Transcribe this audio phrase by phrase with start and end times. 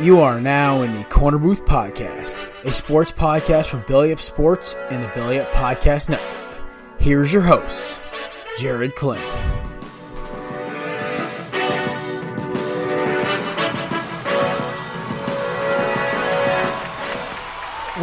[0.00, 4.74] You are now in the Korner Booth Podcast, a sports podcast from Belly Up Sports
[4.90, 6.64] and the Belly Up Podcast Network.
[6.98, 8.00] Here's your host,
[8.58, 9.22] Jared Kling.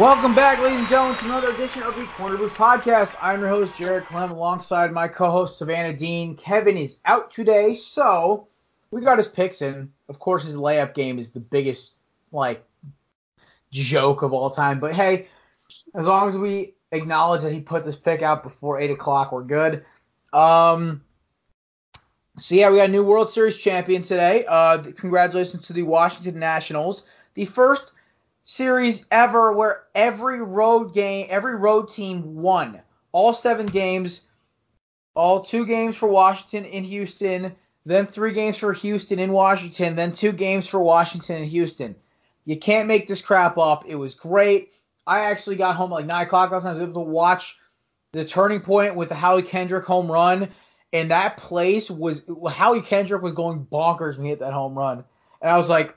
[0.00, 3.14] Welcome back, ladies and gentlemen, to another edition of the Korner Booth Podcast.
[3.20, 6.36] I'm your host, Jared Clem, alongside my co-host, Savannah Dean.
[6.36, 8.48] Kevin is out today, so
[8.92, 9.90] we got his picks in.
[10.08, 11.96] Of course, his layup game is the biggest,
[12.30, 12.64] like,
[13.72, 14.78] joke of all time.
[14.78, 15.26] But hey,
[15.94, 19.42] as long as we acknowledge that he put this pick out before 8 o'clock, we're
[19.42, 19.84] good.
[20.32, 21.02] Um,
[22.36, 24.44] so yeah, we got a new World Series champion today.
[24.46, 27.04] Uh, congratulations to the Washington Nationals.
[27.34, 27.92] The first
[28.44, 32.82] series ever where every road game, every road team won
[33.12, 34.22] all seven games,
[35.14, 37.54] all two games for Washington in Houston,
[37.84, 41.96] then three games for Houston in Washington, then two games for Washington and Houston.
[42.44, 43.84] You can't make this crap up.
[43.86, 44.72] It was great.
[45.06, 46.70] I actually got home at like nine o'clock last night.
[46.70, 47.58] I was able to watch
[48.12, 50.48] the turning point with the Howie Kendrick home run,
[50.92, 55.04] and that place was Howie Kendrick was going bonkers when he hit that home run,
[55.40, 55.96] and I was like,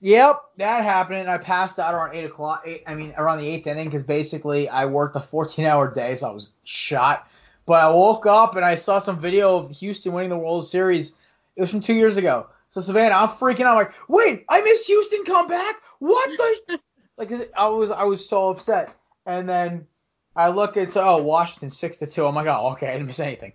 [0.00, 1.18] Yep, that happened.
[1.18, 2.62] And I passed out around eight o'clock.
[2.66, 6.30] Eight, I mean, around the eighth inning because basically I worked a 14-hour day, so
[6.30, 7.28] I was shot.
[7.66, 11.12] But I woke up and I saw some video of Houston winning the World Series.
[11.56, 12.46] It was from two years ago.
[12.70, 13.76] So Savannah, I'm freaking out.
[13.76, 15.76] I'm like, wait, I missed Houston come back.
[15.98, 16.80] What the?
[17.16, 18.94] like I was, I was so upset.
[19.26, 19.86] And then
[20.34, 22.26] I look at oh Washington six to two.
[22.26, 23.52] I'm like, oh okay, I didn't miss anything.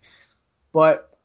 [0.73, 1.17] But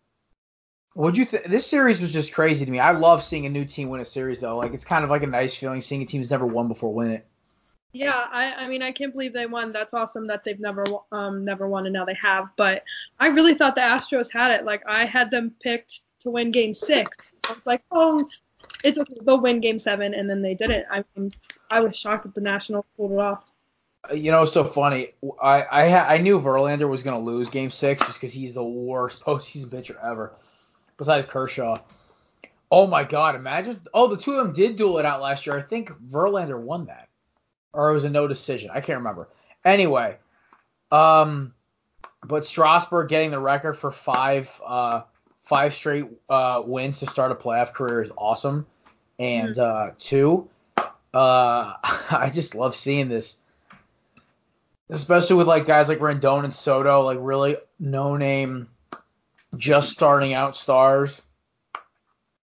[0.95, 1.25] would you?
[1.25, 2.79] Th- this series was just crazy to me.
[2.79, 4.57] I love seeing a new team win a series though.
[4.57, 6.95] Like it's kind of like a nice feeling seeing a team who's never won before
[6.95, 7.27] win it.
[7.93, 9.73] Yeah, I, I mean I can't believe they won.
[9.73, 12.49] That's awesome that they've never um never won and now they have.
[12.57, 12.85] But
[13.19, 14.65] I really thought the Astros had it.
[14.65, 17.17] Like I had them picked to win Game Six.
[17.49, 18.25] I was like, oh,
[18.85, 19.15] it's okay.
[19.25, 20.87] They'll win Game Seven, and then they didn't.
[20.91, 21.33] I mean,
[21.71, 23.45] I was shocked that the Nationals pulled it off.
[24.15, 25.11] You know, it's so funny.
[25.43, 29.25] I I, I knew Verlander was gonna lose Game Six just because he's the worst
[29.25, 30.33] postseason pitcher ever
[30.97, 31.79] besides Kershaw.
[32.71, 33.35] Oh my God!
[33.35, 33.79] Imagine.
[33.93, 35.57] Oh, the two of them did duel it out last year.
[35.57, 37.09] I think Verlander won that,
[37.73, 38.71] or it was a no decision.
[38.73, 39.29] I can't remember.
[39.65, 40.17] Anyway,
[40.91, 41.55] um,
[42.27, 45.03] but Strasburg getting the record for five uh
[45.41, 48.67] five straight uh wins to start a playoff career is awesome.
[49.19, 50.49] And uh two,
[50.79, 51.75] uh
[52.11, 53.37] I just love seeing this,
[54.89, 58.69] especially with like guys like Rendon and Soto, like really no name
[59.57, 61.23] just starting out stars.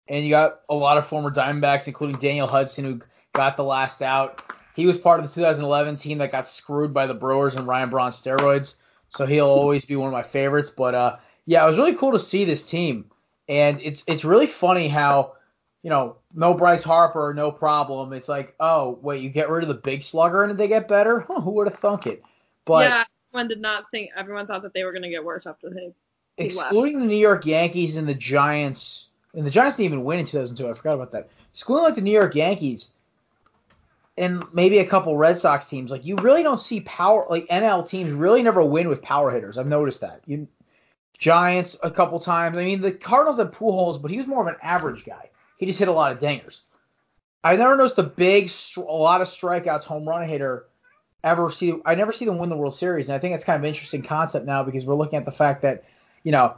[0.08, 3.00] And you got a lot of former Diamondbacks, including Daniel Hudson, who
[3.32, 4.40] got the last out.
[4.76, 7.88] He was part of the 2011 team that got screwed by the Brewers and Ryan
[7.88, 8.74] Braun steroids,
[9.08, 10.68] so he'll always be one of my favorites.
[10.68, 11.16] But uh,
[11.46, 13.10] yeah, it was really cool to see this team,
[13.48, 15.32] and it's it's really funny how
[15.82, 18.12] you know no Bryce Harper, no problem.
[18.12, 21.20] It's like oh wait, you get rid of the big slugger and they get better?
[21.20, 22.22] Huh, who would have thunk it?
[22.66, 24.10] But yeah, everyone did not think.
[24.14, 25.94] Everyone thought that they were going to get worse after they
[26.36, 30.26] excluding the New York Yankees and the Giants, and the Giants didn't even win in
[30.26, 30.68] 2002.
[30.68, 31.30] I forgot about that.
[31.54, 32.92] Excluding like the New York Yankees
[34.16, 37.26] and maybe a couple Red Sox teams, like you really don't see power.
[37.28, 39.58] Like NL teams really never win with power hitters.
[39.58, 40.22] I've noticed that.
[40.26, 40.48] You
[41.18, 42.58] Giants a couple times.
[42.58, 45.30] I mean, the Cardinals had Pujols, but he was more of an average guy.
[45.58, 46.62] He just hit a lot of dingers.
[47.42, 50.66] I never noticed a big, a lot of strikeouts, home run hitter
[51.24, 51.74] ever see.
[51.86, 53.68] I never see them win the World Series, and I think that's kind of an
[53.68, 55.84] interesting concept now because we're looking at the fact that
[56.26, 56.56] you know,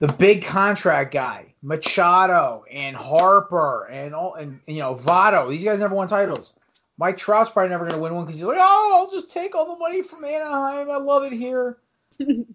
[0.00, 5.48] the big contract guy, Machado and Harper and all and you know Votto.
[5.48, 6.58] These guys never won titles.
[6.98, 9.54] Mike Trout's probably never going to win one because he's like, oh, I'll just take
[9.54, 10.90] all the money from Anaheim.
[10.90, 11.78] I love it here.
[12.18, 12.46] and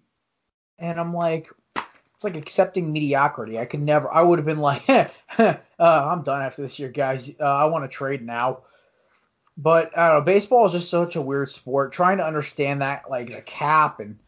[0.78, 1.50] I'm like,
[2.14, 3.58] it's like accepting mediocrity.
[3.58, 4.12] I could never.
[4.12, 7.30] I would have been like, uh, I'm done after this year, guys.
[7.38, 8.60] Uh, I want to trade now.
[9.56, 10.24] But I don't know.
[10.24, 11.92] Baseball is just such a weird sport.
[11.92, 14.18] Trying to understand that, like the cap and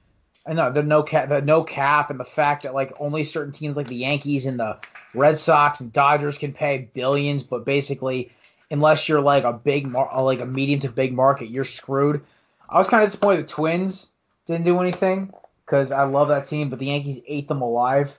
[0.47, 3.53] I know the no cap, the no cap, and the fact that like only certain
[3.53, 4.79] teams like the Yankees and the
[5.15, 8.33] Red Sox and Dodgers can pay billions, but basically,
[8.71, 12.23] unless you're like a big, mar- uh, like a medium to big market, you're screwed.
[12.69, 14.11] I was kind of disappointed the Twins
[14.47, 15.33] didn't do anything
[15.65, 18.19] because I love that team, but the Yankees ate them alive.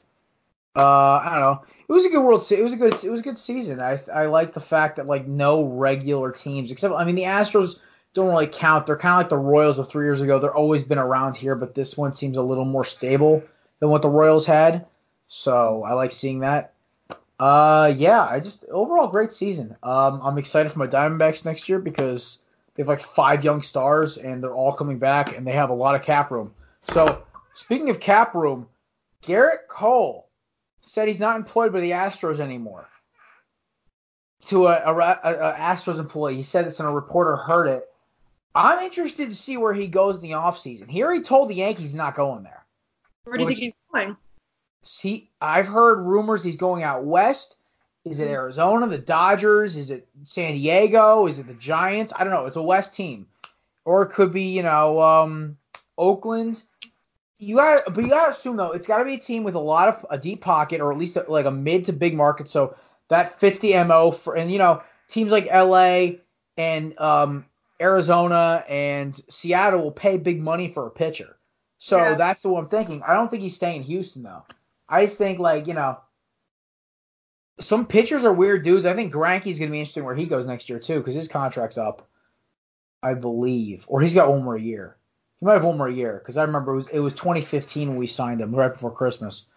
[0.75, 1.63] Uh, I don't know.
[1.88, 2.50] It was a good World.
[2.50, 3.03] It was a good.
[3.03, 3.81] It was a good season.
[3.81, 7.80] I I like the fact that like no regular teams except I mean the Astros
[8.13, 8.86] don't really count.
[8.86, 10.39] They're kind of like the Royals of three years ago.
[10.39, 13.44] They're always been around here, but this one seems a little more stable
[13.80, 14.86] than what the Royals had.
[15.27, 16.74] So I like seeing that.
[17.41, 19.75] Uh, yeah, I just overall great season.
[19.81, 22.43] Um, I'm excited for my Diamondbacks next year because
[22.75, 25.73] they have like five young stars and they're all coming back and they have a
[25.73, 26.53] lot of cap room.
[26.89, 27.23] So
[27.55, 28.67] speaking of cap room,
[29.23, 30.29] Gerrit Cole
[30.81, 32.88] said he's not employed by the Astros anymore.
[34.49, 37.89] To a, a, a, Astros employee, he said this and a reporter heard it.
[38.53, 40.88] I'm interested to see where he goes in the offseason.
[40.88, 42.63] He already told the Yankees he's not going there.
[43.23, 44.15] Where do you think he's going?
[44.83, 47.57] See, I've heard rumors he's going out west.
[48.03, 49.75] Is it Arizona, the Dodgers?
[49.75, 51.27] Is it San Diego?
[51.27, 52.11] Is it the Giants?
[52.15, 52.47] I don't know.
[52.47, 53.27] It's a West team,
[53.85, 55.57] or it could be you know um,
[55.97, 56.63] Oakland.
[57.37, 59.53] You got, but you got to assume though it's got to be a team with
[59.53, 62.15] a lot of a deep pocket, or at least a, like a mid to big
[62.15, 62.75] market, so
[63.09, 64.35] that fits the mo for.
[64.35, 66.21] And you know teams like LA
[66.57, 67.45] and um,
[67.79, 71.37] Arizona and Seattle will pay big money for a pitcher.
[71.77, 72.15] So yeah.
[72.15, 73.03] that's the one I'm thinking.
[73.07, 74.43] I don't think he's staying in Houston though.
[74.91, 75.97] I just think like you know
[77.61, 78.85] some pitchers are weird dudes.
[78.85, 81.77] I think Greinke's gonna be interesting where he goes next year too because his contract's
[81.77, 82.07] up,
[83.01, 84.97] I believe, or he's got one more year.
[85.39, 87.97] He might have one more year because I remember it was it was 2015 when
[87.97, 89.47] we signed him right before Christmas.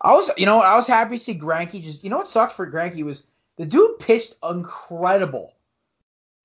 [0.00, 2.54] I was you know I was happy to see Greinke just you know what sucks
[2.54, 3.24] for Greinke was
[3.56, 5.54] the dude pitched incredible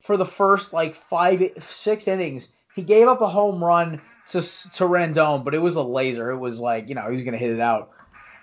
[0.01, 2.51] for the first like five six innings.
[2.75, 6.31] He gave up a home run to to Rendon, but it was a laser.
[6.31, 7.91] It was like you know he was gonna hit it out.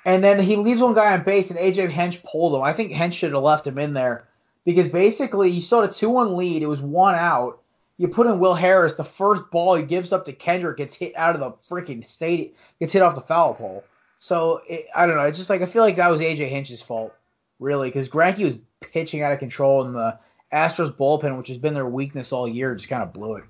[0.05, 2.63] And then he leaves one guy on base, and AJ Hinch pulled him.
[2.63, 4.27] I think Hinch should have left him in there
[4.65, 6.63] because basically you saw a two one lead.
[6.63, 7.61] It was one out.
[7.97, 8.95] You put in Will Harris.
[8.95, 12.53] The first ball he gives up to Kendrick gets hit out of the freaking stadium.
[12.79, 13.85] Gets hit off the foul pole.
[14.19, 15.25] So it, I don't know.
[15.25, 17.15] It's just like I feel like that was AJ Hinch's fault,
[17.59, 20.19] really, because Greinke was pitching out of control, and the
[20.53, 23.45] Astros bullpen, which has been their weakness all year, just kind of blew it.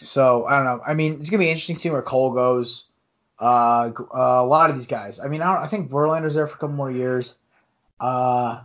[0.00, 0.82] So I don't know.
[0.86, 2.88] I mean, it's gonna be interesting to see where Cole goes.
[3.40, 5.20] Uh, a lot of these guys.
[5.20, 7.38] I mean, I, I think Verlander's there for a couple more years.
[8.00, 8.60] Uh,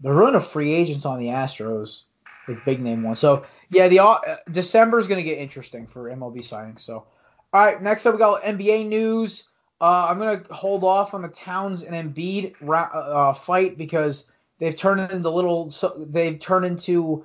[0.00, 2.02] there's really no free agents on the Astros,
[2.46, 3.18] like big name ones.
[3.18, 6.80] So yeah, the uh, December is gonna get interesting for MLB signings.
[6.80, 7.06] So
[7.52, 9.44] all right, next up we got NBA news.
[9.80, 14.76] Uh, I'm gonna hold off on the Towns and Embiid ra- uh, fight because They've
[14.76, 15.72] turned into little.
[15.96, 17.24] They've turned into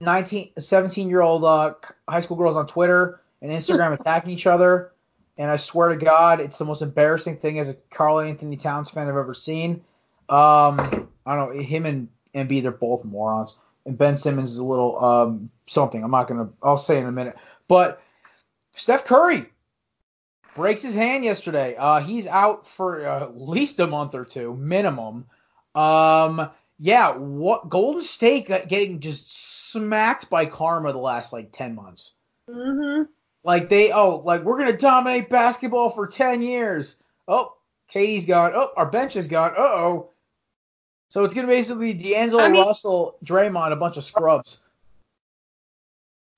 [0.00, 1.74] 19, 17 year old uh,
[2.08, 4.91] high school girls on Twitter and Instagram attacking each other.
[5.38, 9.08] And I swear to God, it's the most embarrassing thing as a Karl-Anthony Towns fan
[9.08, 9.82] I've ever seen.
[10.28, 13.58] Um, I don't know him and Embiid, they're both morons.
[13.84, 16.02] And Ben Simmons is a little um, something.
[16.02, 16.50] I'm not gonna.
[16.62, 17.36] I'll say in a minute.
[17.66, 18.00] But
[18.76, 19.46] Steph Curry
[20.54, 21.74] breaks his hand yesterday.
[21.76, 25.26] Uh, he's out for uh, at least a month or two minimum.
[25.74, 32.14] Um, yeah, what Golden State getting just smacked by karma the last like ten months.
[32.48, 33.02] Mm-hmm.
[33.44, 36.96] Like they, oh, like we're gonna dominate basketball for ten years.
[37.26, 37.54] Oh,
[37.92, 38.52] KD's gone.
[38.54, 39.52] Oh, our bench is gone.
[39.52, 40.10] Uh oh.
[41.08, 44.60] So it's gonna basically D'Angelo I mean, Russell, Draymond, a bunch of scrubs.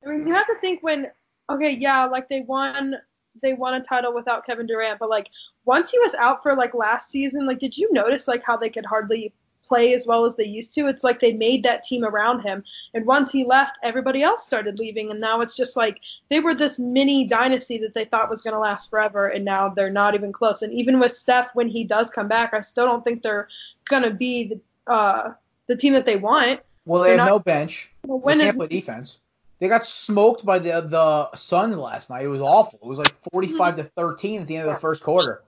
[0.05, 1.11] I mean, you have to think when,
[1.51, 2.97] okay, yeah, like they won,
[3.41, 5.29] they won a title without Kevin Durant, but like
[5.65, 8.69] once he was out for like last season, like did you notice like how they
[8.69, 9.33] could hardly
[9.67, 10.87] play as well as they used to.
[10.87, 12.65] It's like they made that team around him.
[12.93, 15.11] And once he left, everybody else started leaving.
[15.11, 18.55] And now it's just like they were this mini dynasty that they thought was going
[18.55, 19.29] to last forever.
[19.29, 20.63] And now they're not even close.
[20.63, 23.49] And even with Steph, when he does come back, I still don't think they're
[23.85, 25.33] going to be the, uh,
[25.67, 26.61] the team that they want.
[26.85, 27.91] Well, they they're have not, no bench.
[28.07, 29.21] Well, when they can't is, play defense.
[29.59, 32.25] They got smoked by the the Suns last night.
[32.25, 32.81] It was awful.
[32.83, 35.43] It was like 45 to 13 at the end of the first quarter.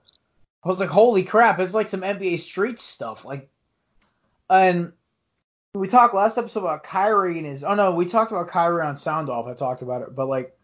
[0.63, 1.59] I was like, holy crap!
[1.59, 3.25] It's like some NBA street stuff.
[3.25, 3.49] Like
[4.49, 4.93] and
[5.73, 7.63] we talked last episode about Kyrie and his.
[7.63, 9.47] Oh no, we talked about Kyrie on Sound Off.
[9.47, 10.57] I talked about it, but like,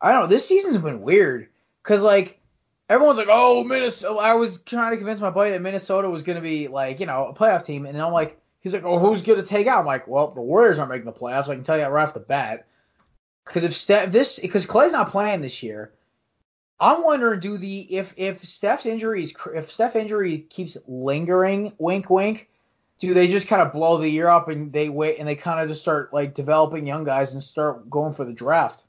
[0.00, 0.26] I don't know.
[0.28, 1.48] This season's been weird
[1.82, 2.40] because like
[2.88, 4.18] everyone's like, oh Minnesota.
[4.18, 7.26] I was trying to convince my buddy that Minnesota was gonna be like you know
[7.26, 9.80] a playoff team, and I'm like, he's like, oh who's gonna take out?
[9.80, 11.48] I'm like, well the Warriors aren't making the playoffs.
[11.48, 12.66] I can tell you that right off the bat.
[13.44, 15.92] Because if Steph, this because Clay's not playing this year,
[16.78, 22.10] I'm wondering, do the if if Steph's injury injuries if Steph injury keeps lingering, wink
[22.10, 22.48] wink,
[22.98, 25.60] do they just kind of blow the year up and they wait and they kind
[25.60, 28.84] of just start like developing young guys and start going for the draft?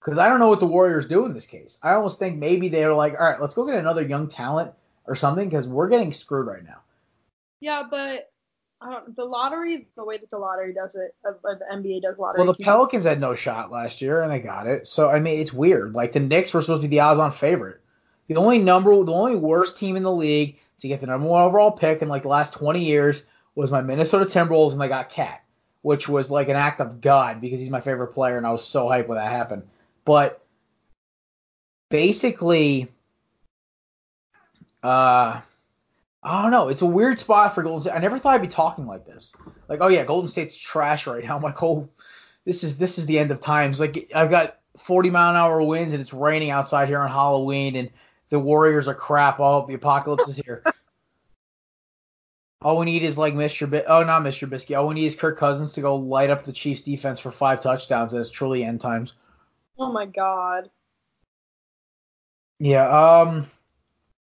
[0.00, 1.78] Because I don't know what the Warriors do in this case.
[1.82, 4.72] I almost think maybe they're like, all right, let's go get another young talent
[5.06, 6.80] or something because we're getting screwed right now.
[7.60, 8.30] Yeah, but
[9.14, 12.44] the lottery, the way that the lottery does it, uh, the NBA does lottery.
[12.44, 14.86] Well, the Pelicans had no shot last year and they got it.
[14.86, 15.94] So I mean, it's weird.
[15.94, 17.80] Like the Knicks were supposed to be the odds-on favorite.
[18.26, 21.42] The only number, the only worst team in the league to get the number one
[21.42, 25.08] overall pick in like the last 20 years was my Minnesota Timberwolves, and they got
[25.08, 25.42] KAT,
[25.82, 28.66] which was like an act of God because he's my favorite player, and I was
[28.66, 29.62] so hyped when that happened.
[30.04, 30.44] But
[31.88, 32.88] basically,
[34.82, 35.40] uh,
[36.22, 36.68] I don't know.
[36.68, 37.94] It's a weird spot for Golden State.
[37.94, 39.34] I never thought I'd be talking like this.
[39.68, 41.36] Like, oh yeah, Golden State's trash right now.
[41.36, 41.88] I'm like, oh,
[42.44, 43.78] this is this is the end of times.
[43.78, 47.76] Like, I've got 40 mile an hour winds and it's raining outside here on Halloween,
[47.76, 47.90] and
[48.34, 49.38] the Warriors are crap.
[49.38, 50.64] Oh, the apocalypse is here.
[52.62, 53.70] All we need is like Mr.
[53.70, 54.48] Bi- oh not Mr.
[54.48, 54.76] Bisky.
[54.76, 57.60] All we need is Kirk Cousins to go light up the Chiefs defense for five
[57.60, 59.12] touchdowns, and it's truly end times.
[59.78, 60.68] Oh my god.
[62.58, 62.88] Yeah.
[62.88, 63.46] Um.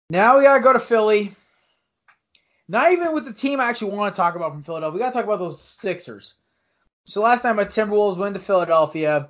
[0.10, 1.36] Now we gotta go to Philly.
[2.68, 4.94] Not even with the team I actually want to talk about from Philadelphia.
[4.96, 6.34] We gotta talk about those Sixers.
[7.06, 9.30] So last time my Timberwolves went to Philadelphia,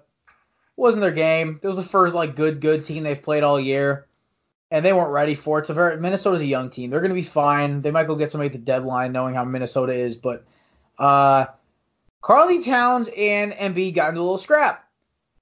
[0.78, 1.60] wasn't their game.
[1.62, 4.08] It was the first like good good team they've played all year,
[4.72, 5.66] and they weren't ready for it.
[5.66, 6.90] So very Minnesota's a young team.
[6.90, 7.82] They're gonna be fine.
[7.82, 10.16] They might go get somebody at the deadline, knowing how Minnesota is.
[10.16, 10.46] But
[10.98, 11.48] uh,
[12.22, 14.88] Karl-Anthony Towns and Embiid got into a little scrap.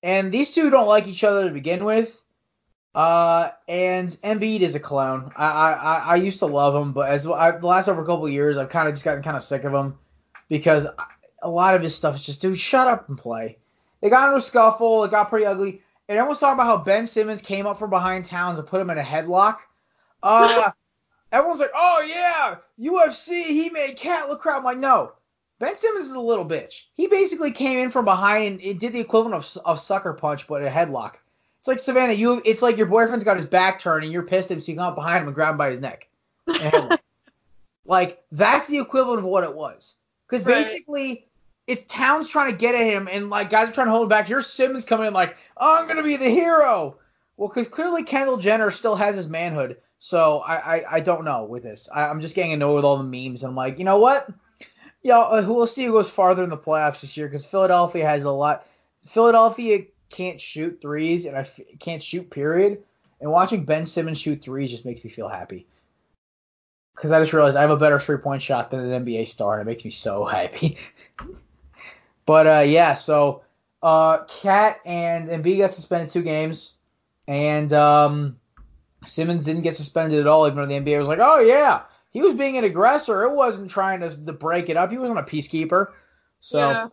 [0.02, 2.20] And these two don't like each other to begin with.
[2.96, 5.32] Uh, and Embiid is a clown.
[5.36, 8.28] I I, I used to love him, but as I, the last over a couple
[8.28, 9.98] years, I've kind of just gotten kind of sick of him
[10.50, 10.88] because
[11.42, 13.58] a lot of his stuff is just, dude, shut up and play.
[14.02, 15.04] They got into a scuffle.
[15.04, 15.84] It got pretty ugly.
[16.10, 18.89] And everyone's talking about how Ben Simmons came up from behind Towns and put him
[18.89, 19.58] in a headlock.
[20.24, 20.72] Uh,
[21.32, 24.58] everyone's like, oh yeah, UFC, he made KAT look crap.
[24.58, 25.12] I'm like, no,
[25.60, 26.86] Ben Simmons is a little bitch.
[26.94, 30.48] He basically came in from behind and it did the equivalent of, of sucker punch,
[30.48, 31.13] but a headlock.
[31.60, 32.42] It's like Savannah, you.
[32.44, 34.78] It's like your boyfriend's got his back turned and you're pissed at him, so you
[34.78, 36.08] come up behind him and grab him by his neck.
[37.86, 39.94] like that's the equivalent of what it was.
[40.28, 41.20] Because right.
[41.70, 44.10] It's Towns trying to get at him, and like guys are trying to hold him
[44.10, 44.26] back.
[44.26, 46.98] Here's Simmons coming in like, oh, I'm gonna be the hero.
[47.38, 49.78] Well, because clearly Kendall Jenner still has his manhood.
[50.00, 51.88] So I, I, I don't know with this.
[51.94, 53.44] I, am just getting annoyed with all the memes.
[53.44, 54.30] I'm like, you know what?
[55.04, 58.24] Yeah, uh, we'll see who goes farther in the playoffs this year because Philadelphia has
[58.24, 58.66] a lot.
[59.06, 62.30] Philadelphia can't shoot threes, and I f- can't shoot.
[62.30, 62.84] Period.
[63.22, 65.68] And watching Ben Simmons shoot threes just makes me feel happy.
[66.96, 69.60] Because I just realized I have a better three point shot than an NBA star,
[69.60, 70.78] and it makes me so happy.
[72.30, 73.42] But uh, yeah, so
[73.82, 76.76] uh, KAT and Embiid got suspended two games,
[77.28, 78.38] and um,
[79.04, 81.82] Simmons didn't get suspended at all, even though the NBA was like, oh yeah,
[82.12, 83.24] he was being an aggressor.
[83.24, 84.92] It wasn't trying to, to break it up.
[84.92, 85.88] He wasn't a peacekeeper.
[86.40, 86.88] So yeah.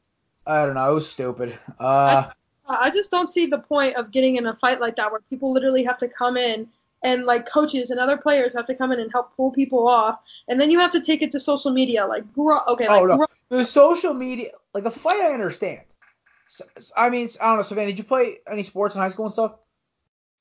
[0.47, 0.90] I don't know.
[0.90, 1.59] It was stupid.
[1.78, 2.31] Uh,
[2.66, 5.21] I, I just don't see the point of getting in a fight like that where
[5.28, 6.66] people literally have to come in
[7.06, 10.18] and like coaches and other players have to come in and help pull people off,
[10.48, 12.04] and then you have to take it to social media.
[12.04, 13.26] Like, grow, okay, like, oh, no.
[13.48, 15.82] the social media, like the fight, I understand.
[16.48, 16.64] So,
[16.96, 17.86] I mean, I don't know, Savannah.
[17.86, 19.54] Did you play any sports in high school and stuff?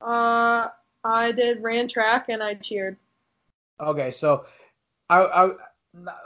[0.02, 0.70] Uh,
[1.04, 2.98] I did ran track and I cheered.
[3.80, 4.48] Okay, so
[5.08, 5.50] I, I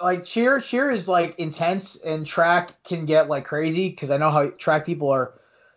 [0.02, 4.32] like cheer cheer is like intense and track can get like crazy because I know
[4.32, 5.34] how track people are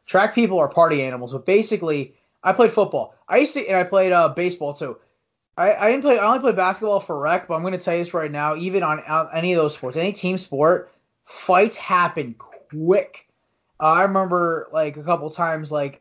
[0.06, 1.32] track people are party animals.
[1.32, 3.14] But basically, I played football.
[3.28, 4.98] I used to and I played uh, baseball too.
[5.56, 6.18] I, I didn't play.
[6.18, 8.56] I only played basketball for rec, but I'm going to tell you this right now.
[8.56, 10.92] Even on, on any of those sports, any team sport,
[11.24, 13.28] fights happen quick.
[13.78, 16.00] Uh, I remember like a couple times, like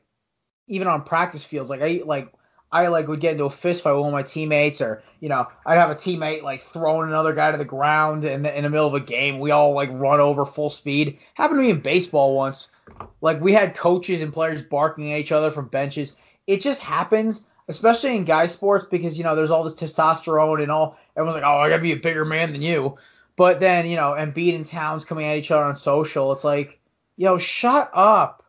[0.68, 2.34] even on practice fields, like I like
[2.72, 5.28] I like would get into a fist fight with one of my teammates, or you
[5.28, 8.64] know, I'd have a teammate like throwing another guy to the ground in the, in
[8.64, 9.40] the middle of a game.
[9.40, 11.20] We all like run over full speed.
[11.34, 12.72] Happened to me in baseball once.
[13.20, 16.16] Like we had coaches and players barking at each other from benches.
[16.48, 20.72] It just happens, especially in guy sports, because you know there's all this testosterone and
[20.72, 20.98] all.
[21.16, 22.98] Everyone's like, oh, I gotta be a bigger man than you.
[23.36, 26.80] But then you know, and beating Towns coming at each other on social, it's like,
[27.18, 28.42] yo, shut up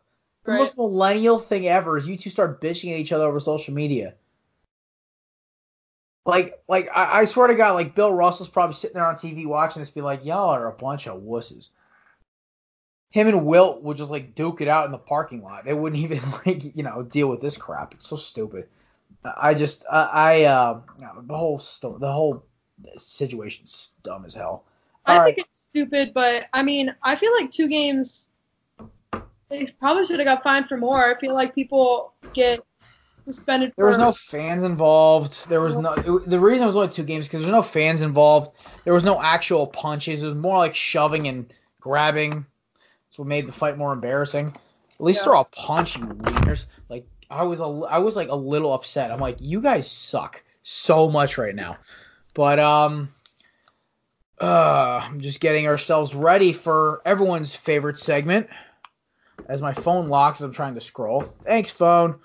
[0.43, 0.59] the right.
[0.59, 4.15] most millennial thing ever is you two start bitching at each other over social media.
[6.25, 9.45] Like, like I, I swear to God, like Bill Russell's probably sitting there on TV
[9.45, 11.69] watching this, be like, y'all are a bunch of wusses.
[13.13, 15.65] Him and Wilt would just like duke it out in the parking lot.
[15.65, 17.93] They wouldn't even like, you know, deal with this crap.
[17.93, 18.67] It's so stupid.
[19.23, 20.81] I just, I, I uh,
[21.27, 22.43] the whole sto- the whole
[22.97, 24.65] situation's dumb as hell.
[25.05, 25.35] All I right.
[25.35, 28.29] think it's stupid, but I mean, I feel like two games
[29.53, 31.05] they probably should have got fined for more.
[31.05, 32.61] I feel like people get
[33.25, 33.73] suspended.
[33.77, 35.47] There was no fans involved.
[35.47, 35.93] There was no.
[35.93, 38.57] It, the reason it was only two games because there was no fans involved.
[38.83, 40.23] There was no actual punches.
[40.23, 42.47] It was more like shoving and grabbing.
[43.13, 44.47] That's what made the fight more embarrassing.
[44.47, 45.25] At least Yeah.
[45.25, 46.65] throw a punch, you wieners.
[46.89, 49.11] Like I was a, I was like a little upset.
[49.11, 51.77] I'm like, you guys suck so much right now.
[52.33, 53.13] But um,
[54.41, 58.49] uh, I'm just getting ourselves ready for everyone's favorite segment.
[59.47, 61.21] As my phone locks, I'm trying to scroll.
[61.21, 62.19] Thanks, phone.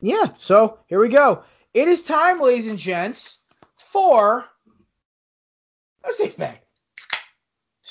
[0.00, 1.44] Yeah, so here we go.
[1.74, 3.40] It is time, ladies and gents,
[3.76, 4.46] for
[6.02, 6.63] a six pack.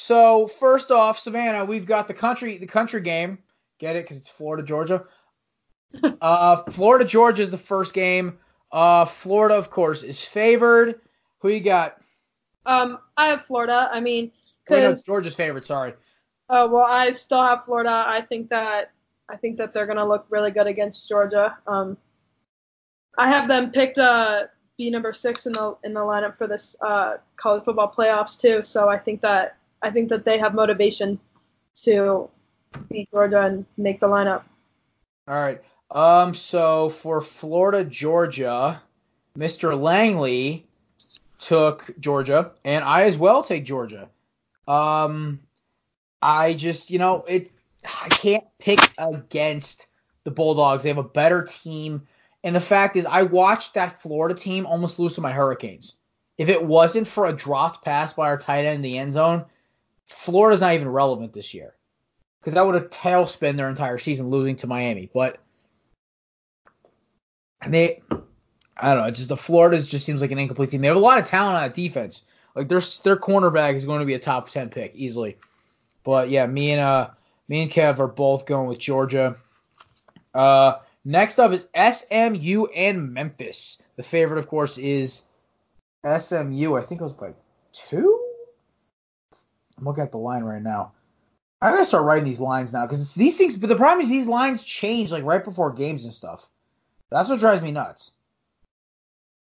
[0.03, 3.37] So first off, Savannah, we've got the country the country game.
[3.79, 4.03] Get it?
[4.03, 5.05] Because it's Florida Georgia.
[6.21, 8.37] uh, Florida Georgia is the first game.
[8.69, 10.99] Uh, Florida, of course, is favored.
[11.39, 12.01] Who you got?
[12.65, 13.87] Um, I have Florida.
[13.93, 14.33] I mean,
[14.69, 15.65] Wait, no, Georgia's favorite.
[15.65, 15.93] Sorry.
[16.49, 18.03] uh, well, I still have Florida.
[18.05, 18.91] I think that
[19.29, 21.57] I think that they're gonna look really good against Georgia.
[21.65, 21.95] Um,
[23.17, 26.75] I have them picked uh be number six in the in the lineup for this
[26.81, 28.63] uh college football playoffs too.
[28.63, 31.19] So I think that I think that they have motivation
[31.83, 32.29] to
[32.89, 34.43] beat Georgia and make the lineup.
[35.27, 35.61] All right.
[35.91, 36.33] Um.
[36.33, 38.81] So for Florida, Georgia,
[39.37, 39.79] Mr.
[39.79, 40.65] Langley
[41.39, 44.09] took Georgia, and I as well take Georgia.
[44.67, 45.41] Um.
[46.23, 47.51] I just, you know, it.
[47.83, 49.87] I can't pick against
[50.23, 50.83] the Bulldogs.
[50.83, 52.07] They have a better team,
[52.45, 55.95] and the fact is, I watched that Florida team almost lose to my Hurricanes.
[56.37, 59.43] If it wasn't for a dropped pass by our tight end in the end zone,
[60.13, 61.73] Florida's not even relevant this year
[62.39, 65.09] because that would have tailspin their entire season losing to Miami.
[65.13, 65.39] But
[67.67, 68.01] they,
[68.77, 70.81] I don't know, just the Florida's just seems like an incomplete team.
[70.81, 72.23] They have a lot of talent on that defense.
[72.55, 75.37] Like their their cornerback is going to be a top ten pick easily.
[76.03, 77.09] But yeah, me and uh
[77.47, 79.35] me and Kev are both going with Georgia.
[80.33, 83.81] Uh, next up is SMU and Memphis.
[83.95, 85.23] The favorite, of course, is
[86.03, 86.75] SMU.
[86.75, 87.33] I think it was by
[87.71, 88.22] two.
[89.77, 90.93] I'm looking at the line right now.
[91.61, 93.57] I gotta start writing these lines now because these things.
[93.57, 96.49] But the problem is these lines change like right before games and stuff.
[97.09, 98.11] That's what drives me nuts.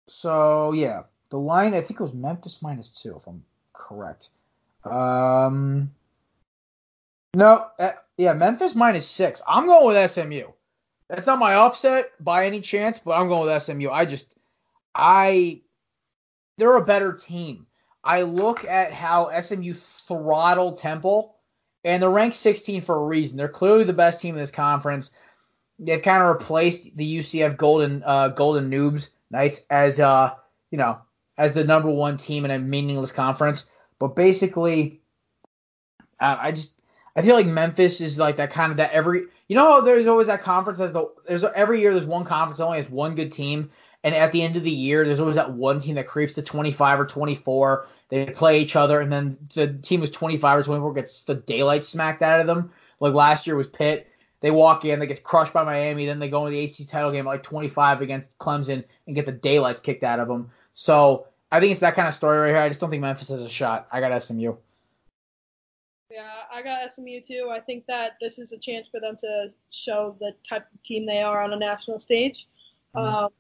[0.09, 3.43] So yeah, the line I think it was Memphis minus two if I'm
[3.73, 4.29] correct.
[4.85, 5.91] Um,
[7.35, 9.41] no, uh, yeah, Memphis minus six.
[9.47, 10.49] I'm going with SMU.
[11.09, 13.91] That's not my upset by any chance, but I'm going with SMU.
[13.91, 14.35] I just,
[14.95, 15.61] I,
[16.59, 17.67] they're a better team.
[18.05, 21.37] I look at how SMU throttled Temple,
[21.85, 23.37] and they're ranked 16 for a reason.
[23.37, 25.11] They're clearly the best team in this conference.
[25.79, 30.35] They've kind of replaced the UCF Golden uh, Golden Noobs Knights as uh
[30.71, 30.99] you know
[31.39, 33.67] as the number one team in a meaningless conference.
[33.99, 35.01] But basically,
[36.21, 36.79] I just
[37.17, 40.29] I feel like Memphis is like that kind of that every you know there's always
[40.29, 43.33] that conference as the there's every year there's one conference that only has one good
[43.33, 43.71] team
[44.05, 46.43] and at the end of the year there's always that one team that creeps to
[46.43, 50.93] 25 or 24 they play each other and then the team was 25 or 24
[50.93, 52.71] gets the daylight smacked out of them.
[53.01, 54.07] Like last year was Pitt.
[54.41, 57.11] They walk in they get crushed by Miami then they go into the ACC title
[57.11, 60.51] game at like 25 against Clemson and get the daylights kicked out of them.
[60.75, 62.59] So I think it's that kind of story right here.
[62.59, 63.87] I just don't think Memphis has a shot.
[63.93, 64.57] I got SMU
[66.11, 67.49] Yeah, I got SMU too.
[67.51, 71.07] I think that this is a chance for them to show the type of team
[71.07, 72.49] they are on a national stage.
[72.95, 73.01] Mhm.
[73.01, 73.31] Um,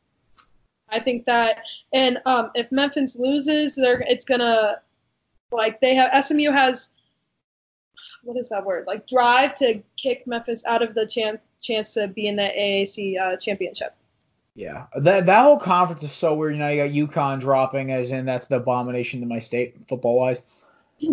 [0.93, 4.81] I think that, and um, if Memphis loses, they're it's gonna
[5.51, 6.91] like they have SMU has
[8.25, 12.09] what is that word like drive to kick Memphis out of the chance chance to
[12.09, 13.95] be in the AAC uh, championship.
[14.55, 16.53] Yeah, that that whole conference is so weird.
[16.53, 20.19] You know, you got UConn dropping, as in that's the abomination to my state football
[20.19, 20.43] wise.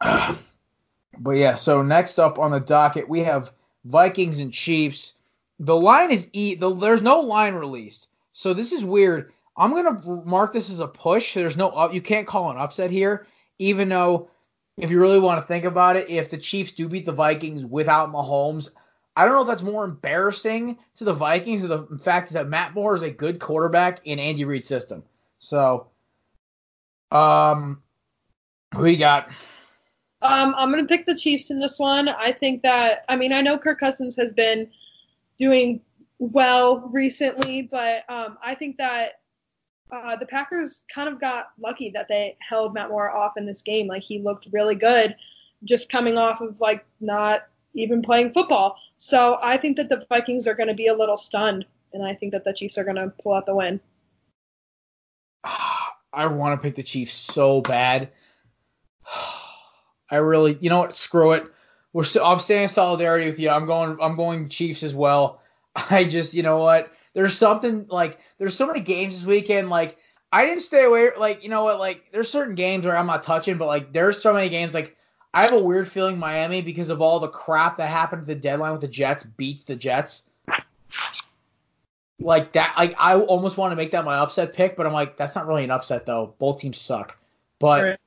[0.00, 3.52] but yeah, so next up on the docket we have
[3.84, 5.14] Vikings and Chiefs.
[5.58, 6.54] The line is e.
[6.54, 9.32] The, there's no line released, so this is weird.
[9.56, 11.34] I'm gonna mark this as a push.
[11.34, 11.92] There's no up.
[11.92, 13.26] You can't call an upset here,
[13.58, 14.30] even though
[14.76, 17.66] if you really want to think about it, if the Chiefs do beat the Vikings
[17.66, 18.70] without Mahomes,
[19.16, 22.48] I don't know if that's more embarrassing to the Vikings or the fact is that
[22.48, 25.02] Matt Moore is a good quarterback in Andy Reid's system.
[25.40, 25.88] So,
[27.10, 27.82] um,
[28.78, 29.30] we got?
[30.22, 32.08] Um, I'm gonna pick the Chiefs in this one.
[32.08, 34.70] I think that I mean I know Kirk Cousins has been
[35.38, 35.80] doing
[36.18, 39.20] well recently, but um, I think that
[39.90, 43.62] uh, the Packers kind of got lucky that they held Matt Moore off in this
[43.62, 43.86] game.
[43.86, 45.16] Like he looked really good,
[45.64, 48.76] just coming off of like not even playing football.
[48.98, 52.14] So I think that the Vikings are going to be a little stunned, and I
[52.14, 53.80] think that the Chiefs are going to pull out the win.
[56.12, 58.10] I want to pick the Chiefs so bad.
[60.10, 60.96] I really, you know what?
[60.96, 61.46] Screw it.
[61.92, 63.50] We're so, I'm staying in solidarity with you.
[63.50, 65.40] I'm going I'm going Chiefs as well.
[65.90, 66.92] I just you know what?
[67.14, 69.70] There's something like there's so many games this weekend.
[69.70, 69.98] Like
[70.30, 71.10] I didn't stay away.
[71.16, 71.78] Like you know what?
[71.78, 74.74] Like there's certain games where I'm not touching, but like there's so many games.
[74.74, 74.96] Like
[75.32, 78.34] I have a weird feeling Miami because of all the crap that happened at the
[78.34, 80.28] deadline with the Jets beats the Jets.
[82.20, 82.74] Like that.
[82.76, 85.46] Like I almost want to make that my upset pick, but I'm like that's not
[85.46, 86.34] really an upset though.
[86.38, 87.16] Both teams suck.
[87.58, 87.98] But.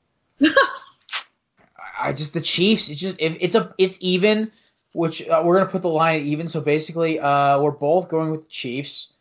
[2.01, 2.89] I just the Chiefs.
[2.89, 4.51] It's just if it's a it's even,
[4.93, 6.47] which uh, we're gonna put the line at even.
[6.47, 9.13] So basically, uh, we're both going with the Chiefs.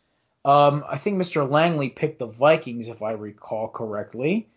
[0.43, 1.49] Um, I think Mr.
[1.49, 4.47] Langley picked the Vikings, if I recall correctly.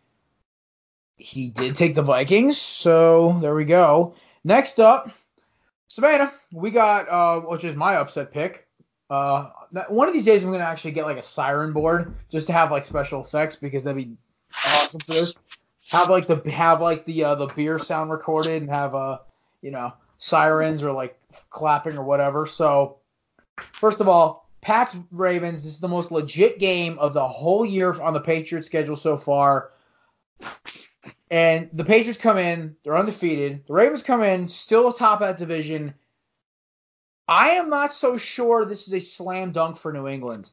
[1.17, 4.15] He did take the Vikings, so there we go.
[4.43, 5.11] Next up,
[5.89, 6.33] Savannah.
[6.53, 8.67] We got uh, which is my upset pick.
[9.11, 9.51] Uh,
[9.89, 12.71] one of these days I'm gonna actually get like a siren board just to have
[12.71, 14.17] like special effects because that'd be
[14.67, 15.37] awesome for this
[15.89, 19.19] have like the have like the uh, the beer sound recorded and have uh
[19.61, 21.19] you know sirens or like
[21.51, 22.47] clapping or whatever.
[22.47, 22.99] So
[23.59, 25.63] first of all, Pats Ravens.
[25.63, 29.17] This is the most legit game of the whole year on the Patriots schedule so
[29.17, 29.73] far.
[31.31, 33.67] And the Patriots come in, they're undefeated.
[33.67, 35.95] The Ravens come in, still atop that division.
[37.29, 40.51] I am not so sure this is a slam dunk for New England.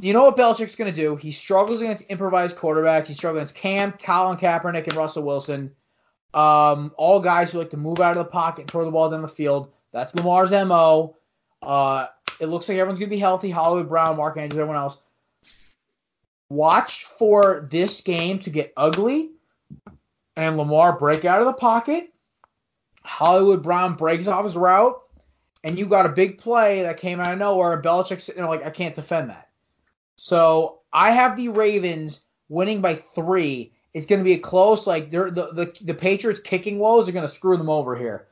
[0.00, 1.16] You know what Belichick's going to do?
[1.16, 3.06] He struggles against improvised quarterbacks.
[3.06, 5.72] He struggles against Cam, Colin Kaepernick, and Russell Wilson.
[6.32, 9.10] Um, all guys who like to move out of the pocket and throw the ball
[9.10, 9.72] down the field.
[9.92, 11.16] That's Lamar's MO.
[11.60, 12.06] Uh,
[12.40, 13.50] it looks like everyone's going to be healthy.
[13.50, 14.98] Hollywood Brown, Mark Andrews, everyone else.
[16.48, 19.30] Watch for this game to get ugly
[20.36, 22.12] and Lamar break out of the pocket.
[23.02, 25.00] Hollywood Brown breaks off his route,
[25.62, 27.74] and you got a big play that came out of nowhere.
[27.74, 29.49] And Belichick's sitting there like, I can't defend that.
[30.22, 33.72] So I have the Ravens winning by three.
[33.94, 34.86] It's going to be a close.
[34.86, 38.26] Like they're, the the the Patriots kicking woes are going to screw them over here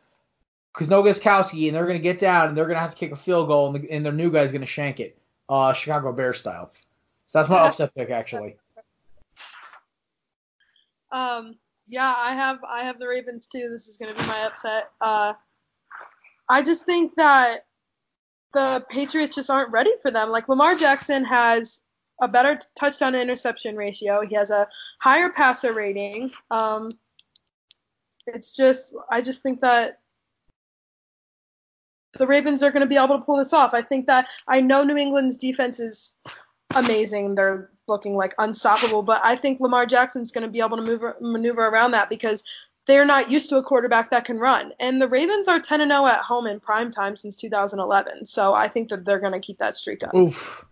[0.75, 2.97] because no Gostkowski, and they're going to get down and they're going to have to
[2.97, 5.17] kick a field goal, and, the, and their new guy's going to shank it,
[5.49, 6.71] uh, Chicago Bears style.
[7.27, 8.57] So that's my upset pick actually.
[11.11, 11.57] Um,
[11.89, 13.71] yeah, I have I have the Ravens too.
[13.73, 14.91] This is going to be my upset.
[15.01, 15.33] Uh,
[16.51, 17.65] I just think that
[18.55, 20.31] the Patriots just aren't ready for them.
[20.31, 21.81] Like Lamar Jackson has
[22.21, 24.27] a better touchdown to interception ratio.
[24.27, 24.69] He has a
[25.01, 26.33] higher passer rating.
[26.51, 26.91] Um,
[28.27, 30.01] it's just I just think that
[32.19, 33.75] the Ravens are going to be able to pull this off.
[33.75, 36.15] I think that I know New England's defense is
[36.75, 37.35] amazing.
[37.35, 41.03] They're looking like unstoppable, but I think Lamar Jackson's going to be able to move,
[41.21, 42.45] maneuver around that because
[42.89, 44.73] they're not used to a quarterback that can run.
[44.81, 48.27] And the Ravens are 10 0 at home in prime time since 2011.
[48.27, 50.15] So I think that they're going to keep that streak up.
[50.15, 50.65] Oof.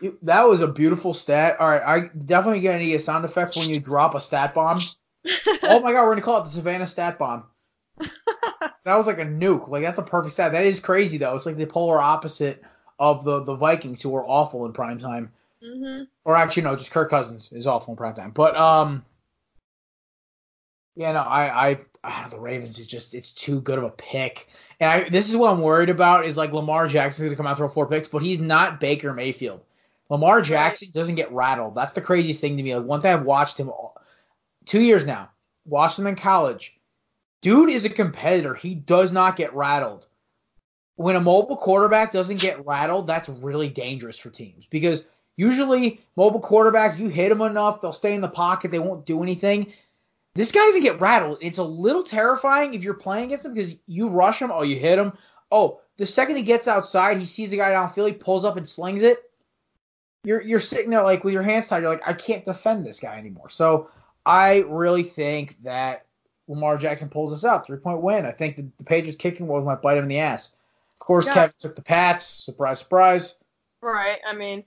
[0.00, 1.56] You, that was a beautiful stat.
[1.60, 4.78] All right, I definitely gonna need a sound effect when you drop a stat bomb.
[5.62, 7.44] oh my god, we're gonna call it the Savannah stat bomb.
[8.84, 9.66] that was like a nuke.
[9.68, 10.52] Like that's a perfect stat.
[10.52, 11.34] That is crazy though.
[11.34, 12.62] It's like the polar opposite
[12.98, 15.32] of the the Vikings who are awful in prime time.
[15.64, 18.32] hmm Or actually no, just Kirk Cousins is awful in prime time.
[18.32, 19.06] But um
[20.98, 24.48] yeah, no, I I, the Ravens is just it's too good of a pick.
[24.80, 27.50] And I this is what I'm worried about is like Lamar Jackson's gonna come out
[27.50, 29.60] and throw four picks, but he's not Baker Mayfield.
[30.10, 31.76] Lamar Jackson doesn't get rattled.
[31.76, 32.74] That's the craziest thing to me.
[32.74, 33.96] Like one thing I've watched him all,
[34.64, 35.30] two years now,
[35.64, 36.76] watched him in college.
[37.42, 38.54] Dude is a competitor.
[38.54, 40.04] He does not get rattled.
[40.96, 45.04] When a mobile quarterback doesn't get rattled, that's really dangerous for teams because
[45.36, 49.22] usually mobile quarterbacks, you hit them enough, they'll stay in the pocket, they won't do
[49.22, 49.72] anything.
[50.38, 51.38] This guy doesn't get rattled.
[51.40, 54.76] It's a little terrifying if you're playing against him because you rush him, oh, you
[54.76, 55.12] hit him.
[55.50, 58.68] Oh, the second he gets outside, he sees a guy downfield, he pulls up and
[58.68, 59.18] slings it.
[60.22, 61.82] You're you're sitting there like with your hands tied.
[61.82, 63.48] You're like, I can't defend this guy anymore.
[63.48, 63.90] So
[64.24, 66.06] I really think that
[66.46, 68.24] Lamar Jackson pulls this out, three point win.
[68.24, 70.54] I think the, the Patriots kicking was might bite him in the ass.
[70.94, 71.34] Of course, Yeah.
[71.34, 72.22] Kevin took the Pats.
[72.24, 73.34] Surprise, surprise.
[73.80, 74.18] Right.
[74.24, 74.62] I mean,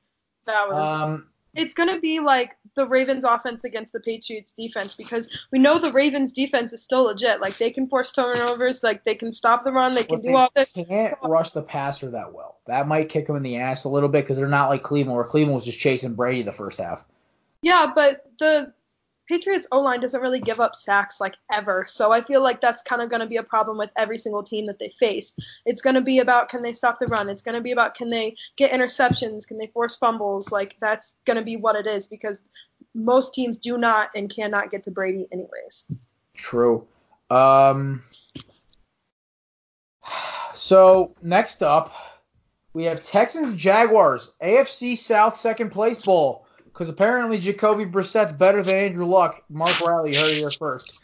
[0.48, 0.76] that was.
[0.76, 5.60] Um, it's going to be like the Ravens offense against the Patriots defense because we
[5.60, 7.42] know the Ravens defense is still legit.
[7.42, 10.50] Like they can force turnovers, like they can stop the run, they can do all
[10.56, 10.72] this.
[10.72, 12.58] they can't rush the passer that well.
[12.68, 15.16] That might kick them in the ass a little bit because they're not like Cleveland,
[15.16, 17.04] where Cleveland was just chasing Brady the first half.
[17.62, 18.74] Yeah, but the
[19.32, 21.86] Patriots O line doesn't really give up sacks like ever.
[21.88, 24.44] So I feel like that's kind of going to be a problem with every single
[24.44, 25.34] team that they face.
[25.66, 27.30] It's going to be about can they stop the run?
[27.30, 29.48] It's going to be about can they get interceptions?
[29.48, 30.52] Can they force fumbles?
[30.52, 32.44] Like that's going to be what it is because
[32.94, 35.86] most teams do not and cannot get to Brady anyways.
[36.36, 36.86] True.
[37.30, 38.04] Um,
[40.54, 41.94] so next up,
[42.74, 48.76] we have Texans Jaguars AFC South second place bowl because apparently Jacoby Brissett's better than
[48.76, 49.44] Andrew Luck.
[49.50, 51.02] Mark Riley heard here first.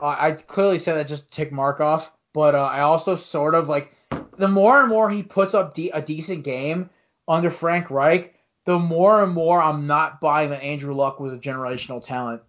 [0.00, 3.54] Uh, I clearly said that just to tick Mark off, but uh, I also sort
[3.54, 3.94] of like
[4.38, 6.90] the more and more he puts up de- a decent game
[7.28, 8.34] under Frank Reich,
[8.64, 12.42] the more and more I'm not buying that Andrew Luck was a generational talent.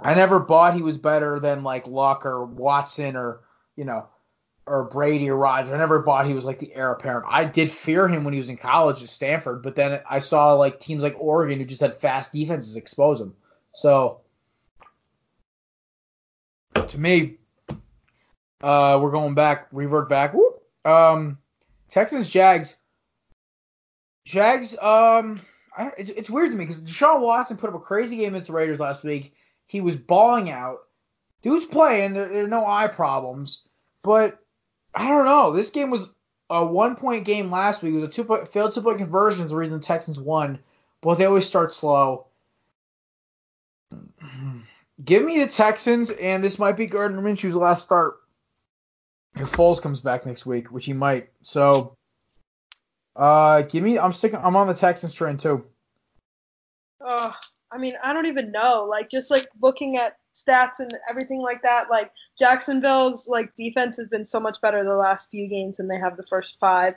[0.00, 3.40] I never bought he was better than like Luck or Watson or
[3.76, 4.06] you know
[4.68, 5.72] or Brady or Rodgers.
[5.72, 7.26] I never bought he was like the heir apparent.
[7.28, 10.52] I did fear him when he was in college at Stanford, but then I saw
[10.54, 13.34] like teams like Oregon who just had fast defenses expose him.
[13.72, 14.20] So
[16.74, 17.38] to me,
[18.60, 20.34] uh, we're going back, revert back.
[20.34, 20.62] Whoop.
[20.84, 21.38] Um,
[21.90, 22.76] Jags.
[24.24, 24.76] Jags.
[24.80, 25.40] Um,
[25.76, 28.48] I, it's, it's weird to me because Deshaun Watson put up a crazy game against
[28.48, 29.34] the Raiders last week.
[29.66, 30.78] He was balling out.
[31.42, 32.14] Dude's playing.
[32.14, 33.68] There, there are no eye problems,
[34.02, 34.38] but
[34.94, 35.52] I don't know.
[35.52, 36.10] This game was
[36.50, 37.92] a one point game last week.
[37.92, 39.46] It was a two point failed two point conversion.
[39.48, 40.58] the reason the Texans won,
[41.00, 42.26] but they always start slow.
[45.04, 48.16] Give me the Texans, and this might be Gardner Minshew's last start.
[49.36, 51.28] If Foles comes back next week, which he might.
[51.42, 51.96] So,
[53.14, 53.98] uh, give me.
[53.98, 54.40] I'm sticking.
[54.42, 55.64] I'm on the Texans train too.
[57.00, 57.32] Oh,
[57.70, 58.86] I mean, I don't even know.
[58.90, 64.08] Like, just like looking at stats and everything like that, like Jacksonville's like defense has
[64.08, 66.94] been so much better the last few games than they have the first five.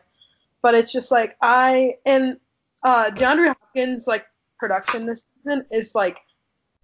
[0.62, 2.38] But it's just like I and
[2.84, 4.26] uh DeAndre Hopkins like
[4.58, 6.20] production this season is like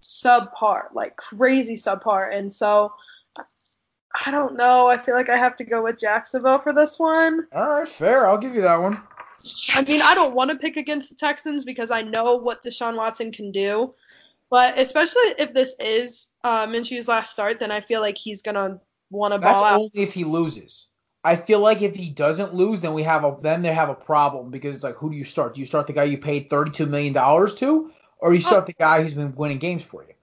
[0.01, 2.35] subpar, like crazy subpar.
[2.35, 2.93] And so
[4.25, 4.87] I don't know.
[4.87, 7.45] I feel like I have to go with Jacksonville for this one.
[7.53, 8.25] All right, fair.
[8.25, 9.01] I'll give you that one.
[9.75, 12.97] I mean, I don't want to pick against the Texans because I know what Deshaun
[12.97, 13.93] Watson can do.
[14.49, 18.79] But especially if this is uh, Minshew's last start, then I feel like he's gonna
[19.09, 19.79] want to ball out.
[19.79, 20.87] only if he loses.
[21.23, 23.95] I feel like if he doesn't lose, then we have a then they have a
[23.95, 25.55] problem because it's like who do you start?
[25.55, 28.65] Do you start the guy you paid thirty two million dollars to, or you start
[28.65, 30.13] the guy who's been winning games for you?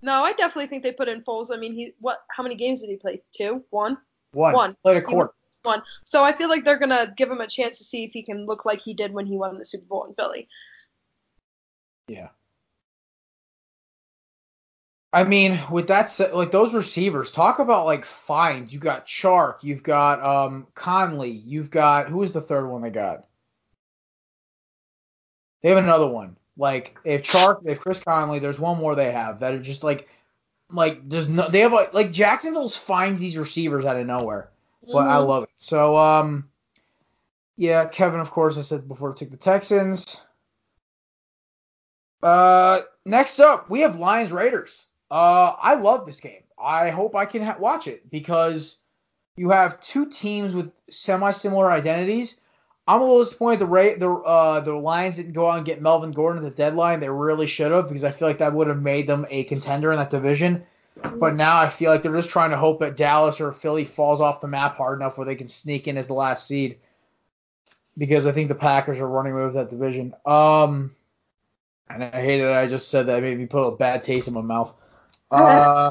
[0.00, 1.48] No, I definitely think they put in Foles.
[1.52, 2.22] I mean, he what?
[2.28, 3.20] How many games did he play?
[3.36, 3.98] Two, one,
[4.32, 4.54] One.
[4.54, 4.76] One.
[4.82, 5.32] Played a quarter.
[5.62, 5.82] one.
[6.04, 8.46] So I feel like they're gonna give him a chance to see if he can
[8.46, 10.48] look like he did when he won the Super Bowl in Philly.
[12.08, 12.28] Yeah.
[15.12, 18.72] I mean, with that said, like those receivers, talk about like finds.
[18.74, 22.90] You got Chark, you've got um Conley, you've got who was the third one they
[22.90, 23.24] got?
[25.62, 26.36] They have another one.
[26.56, 30.08] Like if Chark, if Chris Conley, there's one more they have that are just like
[30.70, 34.50] like there's no they have like like Jacksonville's finds these receivers out of nowhere.
[34.82, 35.26] But I Mhm.
[35.28, 35.50] love it.
[35.58, 36.50] So um
[37.56, 40.20] yeah, Kevin of course I said before to take the Texans.
[42.22, 44.85] Uh next up, we have Lions Raiders.
[45.10, 46.42] Uh I love this game.
[46.58, 48.78] I hope I can ha- watch it because
[49.36, 52.40] you have two teams with semi-similar identities.
[52.88, 55.82] I'm a little disappointed the Ra- the uh, the Lions didn't go out and get
[55.82, 57.00] Melvin Gordon at the deadline.
[57.00, 59.90] They really should have because I feel like that would have made them a contender
[59.92, 60.64] in that division.
[61.02, 64.20] But now I feel like they're just trying to hope that Dallas or Philly falls
[64.20, 66.78] off the map hard enough where they can sneak in as the last seed.
[67.98, 70.14] Because I think the Packers are running away with that division.
[70.24, 70.92] Um,
[71.90, 72.50] and I hate it.
[72.50, 74.74] I just said that it made me put a bad taste in my mouth.
[75.30, 75.90] Uh,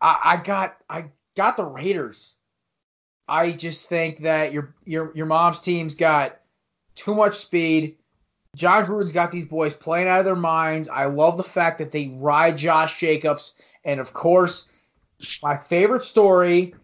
[0.00, 1.06] I, I got I
[1.36, 2.36] got the Raiders.
[3.28, 6.40] I just think that your your your mom's team's got
[6.94, 7.96] too much speed.
[8.56, 10.88] Jon Gruden's got these boys playing out of their minds.
[10.88, 14.68] I love the fact that they ride Josh Jacobs, and of course,
[15.42, 16.74] my favorite story,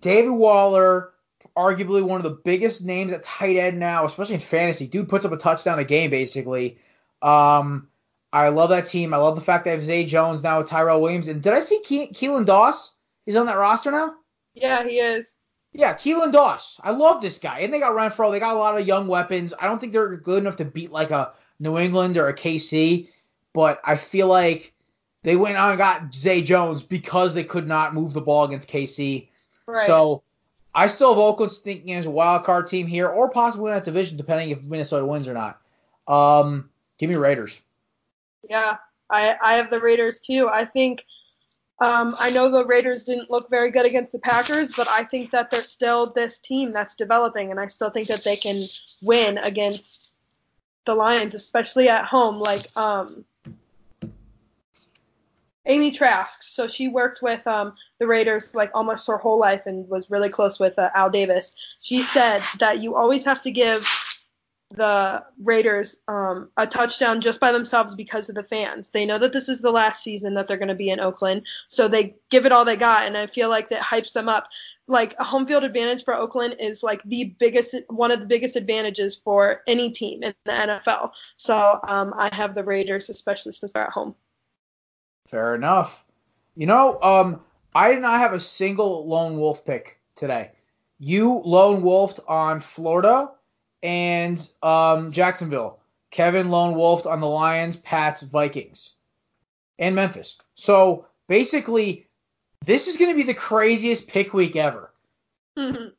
[0.00, 1.12] David Waller,
[1.56, 4.86] arguably one of the biggest names at tight end now, especially in fantasy.
[4.86, 6.78] Dude puts up a touchdown a game basically.
[7.22, 7.88] Um,
[8.44, 9.14] I love that team.
[9.14, 11.28] I love the fact that I have Zay Jones now with Tyrell Williams.
[11.28, 12.94] And did I see Ke- Keelan Doss?
[13.24, 14.14] He's on that roster now.
[14.54, 15.36] Yeah, he is.
[15.72, 16.80] Yeah, Keelan Doss.
[16.82, 17.60] I love this guy.
[17.60, 18.30] And they got Renfrow.
[18.30, 19.52] They got a lot of young weapons.
[19.58, 23.08] I don't think they're good enough to beat like a New England or a KC,
[23.52, 24.74] but I feel like
[25.22, 28.70] they went on and got Zay Jones because they could not move the ball against
[28.70, 29.28] KC.
[29.66, 29.86] Right.
[29.86, 30.22] So
[30.74, 33.84] I still have Oakland thinking as a wild card team here, or possibly in that
[33.84, 35.60] division, depending if Minnesota wins or not.
[36.06, 37.60] Um, give me Raiders.
[38.48, 38.76] Yeah,
[39.10, 40.48] I I have the Raiders too.
[40.48, 41.04] I think
[41.78, 45.30] um, I know the Raiders didn't look very good against the Packers, but I think
[45.32, 48.66] that they're still this team that's developing, and I still think that they can
[49.02, 50.10] win against
[50.86, 52.38] the Lions, especially at home.
[52.38, 53.26] Like um,
[55.66, 59.86] Amy Trask, so she worked with um, the Raiders like almost her whole life and
[59.88, 61.54] was really close with uh, Al Davis.
[61.80, 63.86] She said that you always have to give
[64.70, 68.90] the Raiders um, a touchdown just by themselves because of the fans.
[68.90, 71.46] They know that this is the last season that they're going to be in Oakland,
[71.68, 74.48] so they give it all they got, and I feel like that hypes them up.
[74.88, 78.56] Like a home field advantage for Oakland is like the biggest, one of the biggest
[78.56, 81.12] advantages for any team in the NFL.
[81.36, 84.14] So um, I have the Raiders, especially since they're at home.
[85.28, 86.04] Fair enough.
[86.54, 87.40] You know, um,
[87.74, 90.52] I did not have a single lone wolf pick today.
[90.98, 93.30] You lone wolfed on Florida
[93.86, 95.78] and um, Jacksonville.
[96.10, 98.94] Kevin lone wolfed on the Lions, Pats, Vikings,
[99.78, 100.38] and Memphis.
[100.56, 102.08] So basically,
[102.64, 104.92] this is going to be the craziest pick week ever.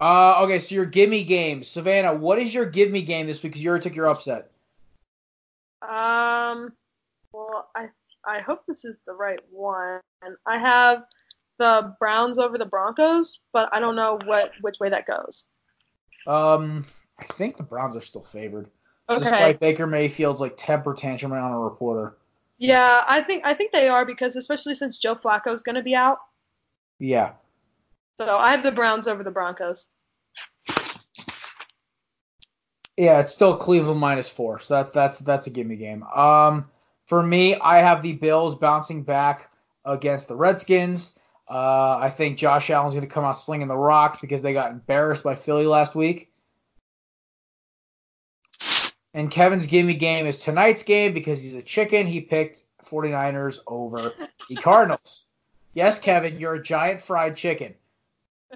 [0.00, 2.14] Uh, okay, so your give me game, Savannah.
[2.14, 3.50] What is your give me game this week?
[3.50, 4.48] Because you already took your upset.
[5.82, 6.72] Um,
[7.32, 7.88] well, I
[8.24, 9.98] I hope this is the right one.
[10.46, 11.02] I have
[11.58, 15.46] the Browns over the Broncos, but I don't know what which way that goes.
[16.28, 16.86] Um,
[17.18, 18.70] I think the Browns are still favored.
[19.08, 19.20] Okay.
[19.20, 22.16] Despite Baker Mayfield's like temper tantrum on a reporter.
[22.58, 25.82] Yeah, I think I think they are because especially since Joe Flacco is going to
[25.82, 26.18] be out.
[26.98, 27.32] Yeah.
[28.20, 29.88] So I have the Browns over the Broncos.
[32.96, 36.02] Yeah, it's still Cleveland minus four, so that's that's that's a gimme game.
[36.02, 36.68] Um,
[37.06, 39.50] for me, I have the Bills bouncing back
[39.84, 41.16] against the Redskins.
[41.48, 44.72] Uh, I think Josh Allen's going to come out slinging the rock because they got
[44.72, 46.30] embarrassed by Philly last week.
[49.18, 52.06] And Kevin's gimme game is tonight's game because he's a chicken.
[52.06, 54.14] He picked 49ers over
[54.48, 55.24] the Cardinals.
[55.74, 57.74] Yes, Kevin, you're a giant fried chicken.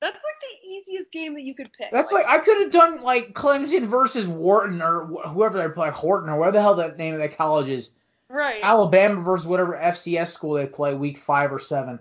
[0.00, 1.92] That's like the easiest game that you could pick.
[1.92, 5.90] That's like, I could have done like Clemson versus Wharton or wh- whoever they play,
[5.90, 7.92] Horton or whatever the hell that name of that college is.
[8.28, 8.58] right.
[8.60, 12.00] Alabama versus whatever FCS school they play week five or seven.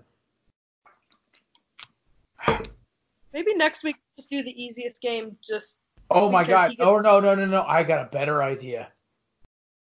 [3.32, 5.38] Maybe next week just do the easiest game.
[5.46, 5.78] Just
[6.12, 6.72] Oh my god.
[6.72, 7.64] he Oh no no no no.
[7.64, 8.92] I got a better idea.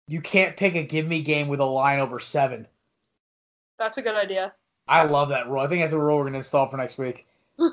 [0.08, 2.66] You can't pick a give me game with a line over seven.
[3.78, 4.52] that's a good idea.
[4.86, 5.60] I love that rule.
[5.60, 7.26] I think that's a rule we're gonna install for next week.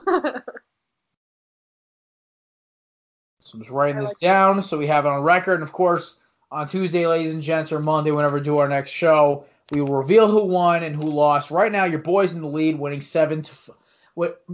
[3.39, 5.53] So I'm just writing this down so we have it on record.
[5.53, 6.19] And of course,
[6.51, 9.95] on Tuesday, ladies and gents, or Monday, whenever we do our next show, we will
[9.95, 11.49] reveal who won and who lost.
[11.49, 13.69] Right now, your boys in the lead, winning seven to, f-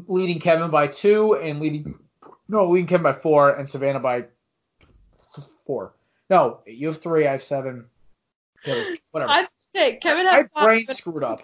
[0.08, 1.96] leading Kevin by two and leading
[2.48, 4.26] no, leading Kevin by four and Savannah by
[5.66, 5.94] four.
[6.30, 7.86] No, you have three, I have seven.
[8.66, 9.32] Kevin- Whatever.
[9.32, 11.44] I hey Kevin My had five, brain screwed up.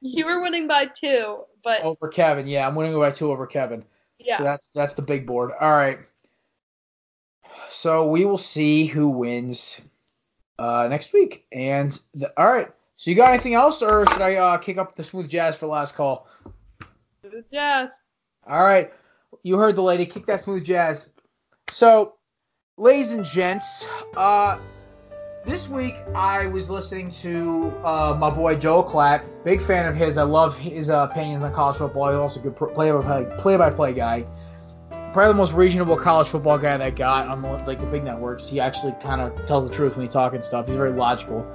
[0.00, 3.84] You were winning by two, but Over Kevin, yeah, I'm winning by two over Kevin.
[4.18, 4.38] yeah.
[4.38, 5.52] So that's that's the big board.
[5.58, 5.98] All right.
[7.70, 9.80] So we will see who wins
[10.58, 11.46] uh, next week.
[11.52, 12.70] And the, all right.
[12.96, 15.66] So you got anything else, or should I uh, kick up the smooth jazz for
[15.66, 16.28] last call?
[17.52, 17.98] Jazz.
[18.46, 18.92] All right.
[19.42, 20.06] You heard the lady.
[20.06, 21.10] Kick that smooth jazz.
[21.70, 22.14] So,
[22.76, 24.58] ladies and gents, uh,
[25.44, 29.26] this week I was listening to uh, my boy Joel Klatt.
[29.44, 30.16] Big fan of his.
[30.16, 32.10] I love his uh, opinions on college football.
[32.10, 34.24] He's also a good play-by-play play-by-play guy.
[35.12, 38.48] Probably the most reasonable college football guy that got on the, like the big networks.
[38.48, 40.68] He actually kind of tells the truth when he's talking stuff.
[40.68, 41.46] He's very logical.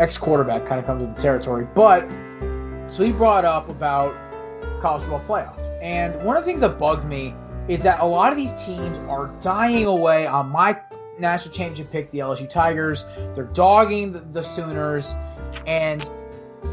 [0.00, 2.10] Ex-quarterback kind of comes with the territory, but
[2.88, 4.14] so he brought up about
[4.80, 5.78] college football playoffs.
[5.82, 7.34] And one of the things that bugged me
[7.68, 10.80] is that a lot of these teams are dying away on my
[11.18, 13.04] national championship pick, the LSU Tigers.
[13.34, 15.14] They're dogging the, the Sooners,
[15.66, 16.08] and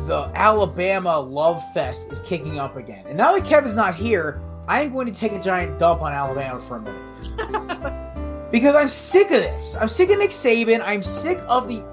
[0.05, 3.05] the Alabama love fest is kicking up again.
[3.07, 6.13] And now that Kevin's not here, I am going to take a giant dump on
[6.13, 8.51] Alabama for a minute.
[8.51, 9.75] because I'm sick of this.
[9.79, 10.81] I'm sick of Nick Saban.
[10.83, 11.83] I'm sick of the.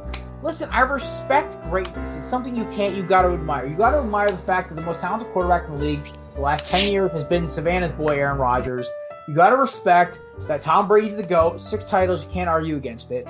[0.44, 2.18] Listen, I respect greatness.
[2.18, 3.66] It's something you can't, you got to admire.
[3.66, 6.04] You got to admire the fact that the most talented quarterback in the league
[6.34, 8.86] the last 10 years has been Savannah's boy, Aaron Rodgers.
[9.26, 11.62] You got to respect that Tom Brady's the GOAT.
[11.62, 13.26] Six titles, you can't argue against it.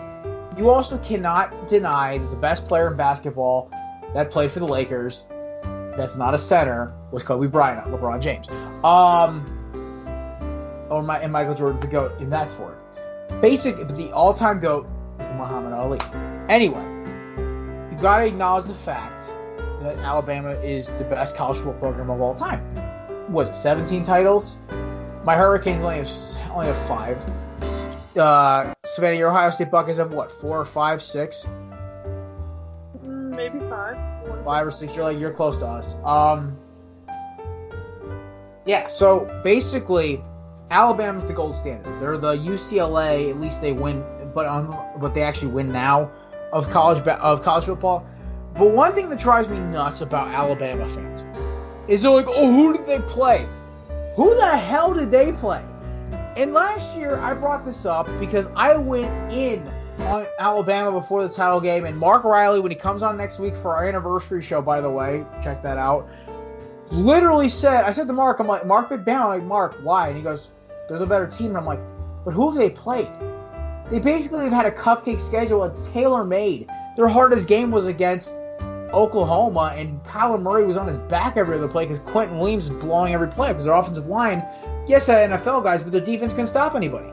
[0.58, 3.70] You also cannot deny that the best player in basketball
[4.12, 5.24] that played for the Lakers,
[5.96, 8.48] that's not a center, was Kobe Bryant, LeBron James.
[8.82, 9.46] Um,
[10.90, 12.76] or my, and Michael Jordan's the GOAT in that sport.
[13.40, 14.88] Basic, but the all-time GOAT
[15.20, 16.00] is Muhammad Ali.
[16.48, 16.93] Anyway,
[18.04, 19.30] got to acknowledge the fact
[19.80, 22.62] that Alabama is the best college football program of all time.
[23.32, 24.58] Was it 17 titles?
[25.24, 27.16] My Hurricanes only have only have five.
[28.14, 30.30] Uh, Savannah, your Ohio State Buckeyes have what?
[30.30, 31.46] Four or five, six,
[33.02, 33.96] maybe five.
[34.44, 34.94] Five or six.
[34.94, 35.96] You're like you're close to us.
[36.04, 36.58] Um,
[38.66, 38.86] yeah.
[38.86, 40.22] So basically,
[40.70, 41.98] Alabama's the gold standard.
[42.02, 43.30] They're the UCLA.
[43.30, 44.68] At least they win, but on
[45.00, 46.10] but they actually win now
[46.54, 48.06] of college of college football.
[48.56, 51.24] But one thing that drives me nuts about Alabama fans
[51.88, 53.46] is they're like, oh, who did they play?
[54.14, 55.62] Who the hell did they play?
[56.36, 59.66] And last year, I brought this up because I went in
[59.98, 63.56] on Alabama before the title game, and Mark Riley, when he comes on next week
[63.56, 66.08] for our anniversary show, by the way, check that out,
[66.90, 70.08] literally said, I said to Mark, I'm like, Mark McBown, I'm like, Mark, why?
[70.08, 70.50] And he goes,
[70.88, 71.48] they're the better team.
[71.48, 71.80] And I'm like,
[72.24, 73.08] but who have they played?
[73.90, 76.68] They basically have had a cupcake schedule, a tailor made.
[76.96, 78.30] Their hardest game was against
[78.92, 82.74] Oklahoma, and Kyler Murray was on his back every other play because Quinnen Williams is
[82.80, 84.42] blowing every play because their offensive line,
[84.86, 87.08] yes, they're NFL guys, but their defense can stop anybody.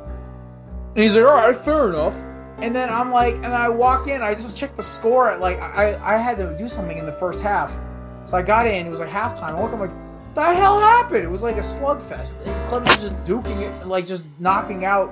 [0.95, 2.15] And he's like, all right, fair enough.
[2.57, 5.99] And then I'm like, and I walk in, I just check the score like, I,
[6.03, 7.77] I had to do something in the first half.
[8.25, 9.55] So I got in, it was like halftime.
[9.55, 11.23] I look, I'm like, the hell happened?
[11.23, 12.31] It was like a slugfest.
[12.67, 15.09] Clemson was just duking it, like just knocking out.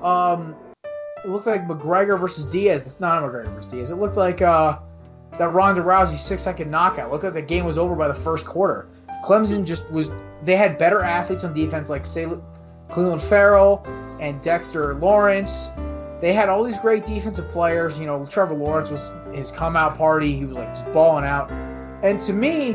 [0.00, 0.54] Um,
[1.24, 2.82] it looked like McGregor versus Diaz.
[2.84, 3.90] It's not McGregor versus Diaz.
[3.90, 4.78] It looked like uh,
[5.38, 7.10] that Ronda Rousey six second knockout.
[7.10, 8.88] Looked like the game was over by the first quarter.
[9.24, 10.10] Clemson just was.
[10.42, 12.26] They had better athletes on defense, like say
[12.88, 13.84] Clelin Ferrell
[14.20, 15.70] and Dexter Lawrence.
[16.20, 17.98] They had all these great defensive players.
[17.98, 20.36] You know, Trevor Lawrence was his come out party.
[20.36, 21.50] He was like just balling out.
[22.02, 22.74] And to me,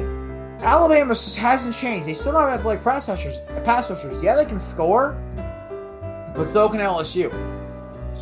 [0.61, 2.07] Alabama hasn't changed.
[2.07, 3.39] They still don't have athletic pass rushers.
[3.65, 4.23] Pass rushers.
[4.23, 5.17] Yeah, they can score,
[6.35, 7.31] but so can LSU.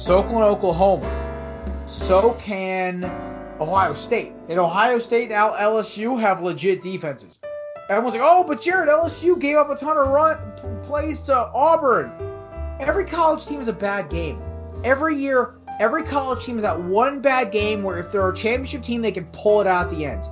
[0.04, 1.86] So can Oklahoma.
[1.88, 3.06] So can
[3.62, 4.34] Ohio State.
[4.50, 7.40] And Ohio State and LSU have legit defenses.
[7.90, 10.38] Everyone's like, oh, but Jared, LSU gave up a ton of run
[10.84, 12.12] plays to Auburn.
[12.82, 14.42] Every college team is a bad game.
[14.84, 18.84] Every year, every college team is that one bad game where if they're a championship
[18.84, 20.30] team, they can pull it out at the end.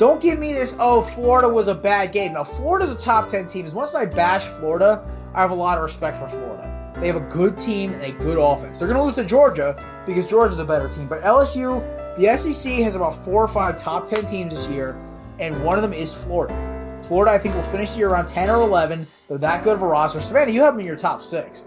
[0.00, 2.32] Don't give me this, oh, Florida was a bad game.
[2.32, 3.66] Now, Florida's a top 10 team.
[3.66, 6.79] As much as I bash Florida, I have a lot of respect for Florida.
[7.00, 8.76] They have a good team and a good offense.
[8.76, 11.08] They're going to lose to Georgia because Georgia's a better team.
[11.08, 11.80] But LSU,
[12.18, 15.00] the SEC has about four or five top 10 teams this year,
[15.38, 17.00] and one of them is Florida.
[17.02, 19.06] Florida, I think, will finish the year around 10 or 11.
[19.28, 20.20] They're that good of a roster.
[20.20, 21.64] Savannah, you have them in your top six.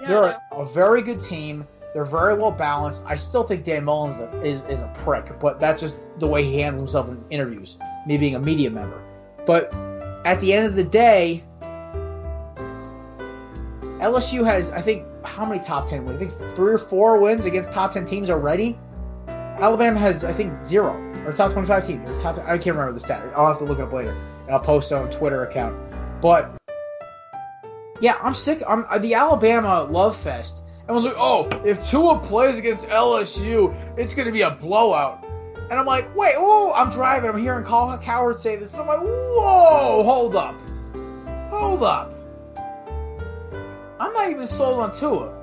[0.00, 1.66] Yeah, They're a, a very good team.
[1.92, 3.04] They're very well balanced.
[3.06, 4.12] I still think Dan Mullen
[4.44, 7.78] is is, is a prick, but that's just the way he handles himself in interviews,
[8.06, 9.02] me being a media member.
[9.44, 9.74] But
[10.24, 11.42] at the end of the day,
[14.00, 16.22] LSU has, I think, how many top 10 wins?
[16.22, 18.78] I think three or four wins against top 10 teams already.
[19.28, 20.94] Alabama has, I think, zero.
[21.26, 22.06] Or top 25 team.
[22.06, 23.26] Or top, I can't remember the stat.
[23.34, 24.12] I'll have to look it up later.
[24.46, 25.76] And I'll post it on Twitter account.
[26.22, 26.56] But,
[28.00, 28.62] yeah, I'm sick.
[28.68, 30.62] I'm uh, The Alabama Love Fest.
[30.82, 35.24] Everyone's like, oh, if Tua plays against LSU, it's going to be a blowout.
[35.70, 37.28] And I'm like, wait, oh, I'm driving.
[37.28, 38.72] I'm hearing Colin Cowherd say this.
[38.74, 40.54] And I'm like, whoa, hold up.
[41.50, 42.14] Hold up.
[44.00, 45.34] I'm not even sold on Tua.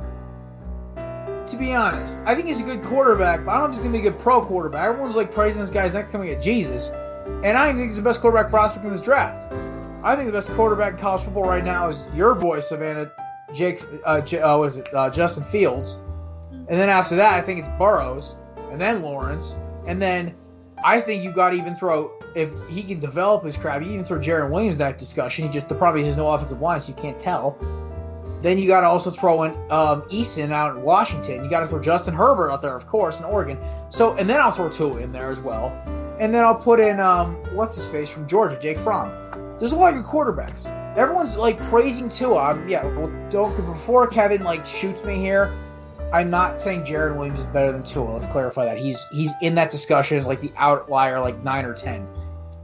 [1.48, 3.80] To be honest, I think he's a good quarterback, but I don't know if he's
[3.80, 4.88] gonna be a good pro quarterback.
[4.88, 6.90] Everyone's like praising this guy's not coming at Jesus,
[7.44, 9.54] and I think he's the best quarterback prospect in this draft.
[10.04, 13.12] I think the best quarterback in college football right now is your boy Savannah,
[13.54, 15.98] Jake, uh, J- uh, was it uh, Justin Fields,
[16.52, 18.36] and then after that I think it's Burrows,
[18.72, 20.34] and then Lawrence, and then
[20.84, 24.04] I think you got to even throw if he can develop his crap, you even
[24.04, 25.46] throw Jarren Williams that discussion.
[25.46, 27.58] He just the problem is no offensive line, so you can't tell.
[28.46, 31.44] Then you got to also throw in um, Eason out in Washington.
[31.44, 33.58] You got to throw Justin Herbert out there, of course, in Oregon.
[33.90, 35.70] So, and then I'll throw Tua in there as well.
[36.20, 39.10] And then I'll put in um, what's his face from Georgia, Jake Fromm.
[39.58, 40.68] There's a lot of good quarterbacks.
[40.96, 42.38] Everyone's like praising Tua.
[42.38, 45.52] I'm, yeah, well, don't before Kevin like shoots me here.
[46.14, 48.12] I'm not saying Jarren Williams is better than Tua.
[48.12, 48.78] Let's clarify that.
[48.78, 52.08] He's he's in that discussion as like the outlier, like nine or ten.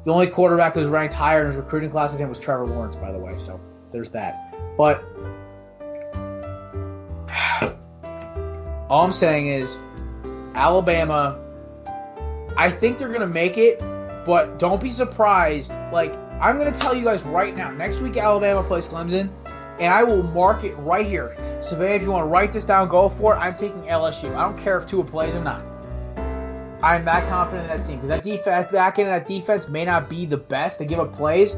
[0.03, 2.67] The only quarterback who was ranked higher in his recruiting class than him was Trevor
[2.67, 3.35] Lawrence, by the way.
[3.37, 3.59] So
[3.89, 4.53] there's that.
[4.77, 5.03] But
[8.91, 9.77] all I'm saying is
[10.53, 11.39] Alabama.
[12.57, 13.79] I think they're gonna make it,
[14.25, 15.71] but don't be surprised.
[15.93, 17.71] Like I'm gonna tell you guys right now.
[17.71, 19.31] Next week Alabama plays Clemson,
[19.79, 21.37] and I will mark it right here.
[21.61, 23.37] Savannah, if you want to write this down, go for it.
[23.37, 24.35] I'm taking LSU.
[24.35, 25.61] I don't care if Tua plays or not.
[26.83, 30.09] I'm that confident in that team because that defense, back in that defense, may not
[30.09, 30.79] be the best.
[30.79, 31.55] They give up plays,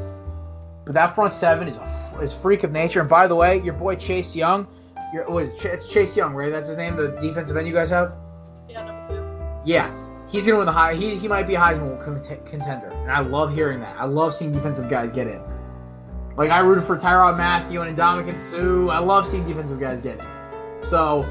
[0.85, 2.99] but that front seven is a is freak of nature.
[2.99, 4.67] And by the way, your boy Chase Young,
[5.11, 6.51] your was it's Chase Young, right?
[6.51, 8.13] That's his name, the defensive end you guys have.
[8.69, 9.69] Yeah, number two.
[9.69, 9.93] Yeah,
[10.29, 10.95] he's gonna win the high.
[10.95, 12.03] He, he might be a Heisman
[12.45, 13.95] contender, and I love hearing that.
[13.97, 15.41] I love seeing defensive guys get in.
[16.35, 18.91] Like I rooted for Tyrann Mathieu and Ndamukong Suh.
[18.91, 20.25] I love seeing defensive guys get in.
[20.83, 21.25] So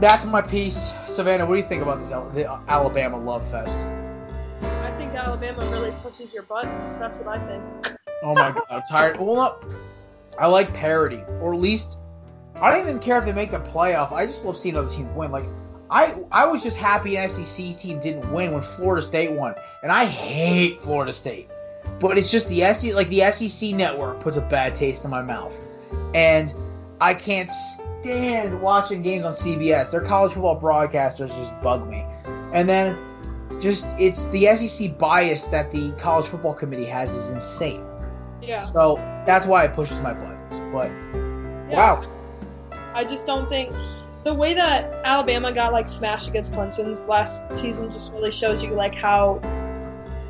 [0.00, 0.92] that's my piece.
[1.06, 3.78] Savannah, what do you think about this the Alabama love fest?
[4.62, 6.98] I think Alabama really pushes your buttons.
[6.98, 7.98] That's what I think.
[8.22, 9.18] Oh my god, I'm tired.
[9.18, 9.72] Well, no,
[10.38, 11.98] I like parity, or at least
[12.60, 14.12] I don't even care if they make the playoff.
[14.12, 15.30] I just love seeing other teams win.
[15.30, 15.44] Like
[15.90, 19.90] I, I was just happy an SEC team didn't win when Florida State won, and
[19.90, 21.50] I hate Florida State.
[22.00, 25.22] But it's just the SEC, like the SEC network puts a bad taste in my
[25.22, 25.56] mouth,
[26.14, 26.52] and
[27.00, 29.90] I can't stand watching games on CBS.
[29.90, 32.04] Their college football broadcasters just bug me,
[32.52, 32.98] and then
[33.60, 37.84] just it's the SEC bias that the college football committee has is insane.
[38.48, 38.60] Yeah.
[38.60, 38.96] So
[39.26, 40.60] that's why it pushes my buttons.
[40.72, 40.90] But
[41.70, 41.76] Yeah.
[41.76, 42.02] wow,
[42.94, 43.72] I just don't think
[44.24, 48.72] the way that Alabama got like smashed against Clemson last season just really shows you
[48.72, 49.40] like how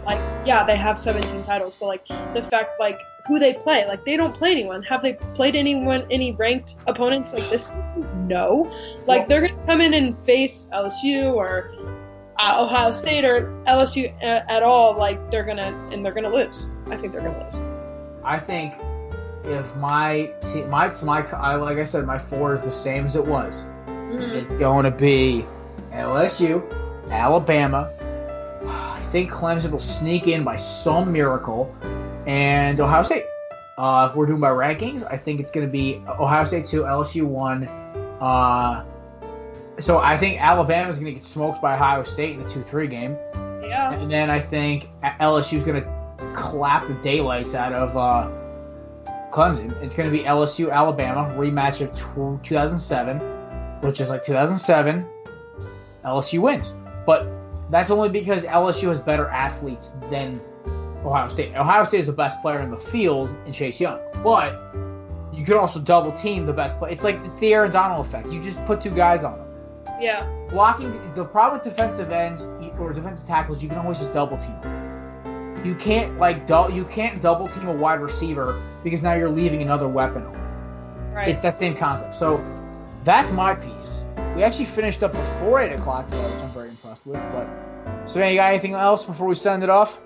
[0.04, 4.04] like yeah they have 17 titles but like the fact like who they play like
[4.06, 7.72] they don't play anyone have they played anyone any ranked opponents like this
[8.26, 8.70] no
[9.06, 11.70] like they're gonna come in and face LSU or
[12.38, 16.70] uh, Ohio State or LSU at, at all like they're gonna and they're gonna lose
[16.86, 17.67] I think they're gonna lose
[18.28, 18.74] I think
[19.44, 20.30] if my
[20.68, 23.64] my my I, like I said, my four is the same as it was.
[23.86, 24.20] Mm-hmm.
[24.20, 25.46] It's going to be
[25.92, 26.62] LSU,
[27.10, 27.90] Alabama.
[28.66, 31.74] I think Clemson will sneak in by some miracle,
[32.26, 33.24] and Ohio State.
[33.78, 36.82] Uh, if we're doing by rankings, I think it's going to be Ohio State two,
[36.82, 37.66] LSU one.
[38.20, 38.84] Uh,
[39.80, 42.62] so I think Alabama is going to get smoked by Ohio State in the two
[42.62, 43.16] three game.
[43.62, 43.92] Yeah.
[43.92, 45.97] And then I think LSU is going to
[46.50, 47.96] clap the daylights out of.
[47.96, 48.30] Uh,
[49.30, 49.70] Clemson.
[49.82, 51.94] It's going to be LSU Alabama rematch of
[52.42, 53.18] 2007,
[53.80, 55.06] which is like 2007.
[56.04, 56.74] LSU wins,
[57.04, 57.28] but
[57.70, 60.40] that's only because LSU has better athletes than
[61.04, 61.54] Ohio State.
[61.54, 64.58] Ohio State is the best player in the field in Chase Young, but
[65.32, 66.92] you could also double team the best player.
[66.92, 68.28] It's like it's the Aaron Donald effect.
[68.28, 69.48] You just put two guys on them.
[70.00, 70.26] Yeah.
[70.48, 72.42] Blocking the problem with defensive ends
[72.78, 74.56] or defensive tackles, you can always just double team.
[75.64, 79.62] You can't like du- you can't double team a wide receiver because now you're leaving
[79.62, 80.24] another weapon
[81.18, 81.30] Right.
[81.30, 82.14] It's that same concept.
[82.14, 82.40] So
[83.02, 84.04] that's my piece.
[84.36, 87.20] We actually finished up before eight o'clock today, which I'm very impressed with.
[87.32, 87.48] But
[88.08, 89.98] so, man, you got anything else before we send it off?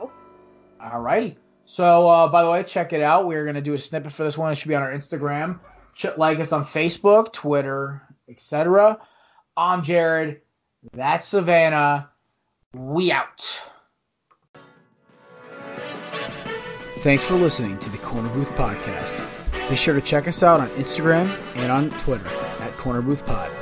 [0.00, 0.12] Nope.
[0.80, 1.36] All righty.
[1.66, 3.28] So, uh, by the way, check it out.
[3.28, 4.50] We're gonna do a snippet for this one.
[4.50, 5.60] It should be on our Instagram.
[5.94, 8.98] Ch- like us on Facebook, Twitter, etc.
[9.56, 10.40] I'm Jared.
[10.92, 12.10] That's Savannah.
[12.74, 13.56] We out.
[17.04, 19.28] Thanks for listening to the Korner Booth Podcast.
[19.68, 23.53] Be sure to check us out on Instagram and on Twitter at Korner Booth Pod.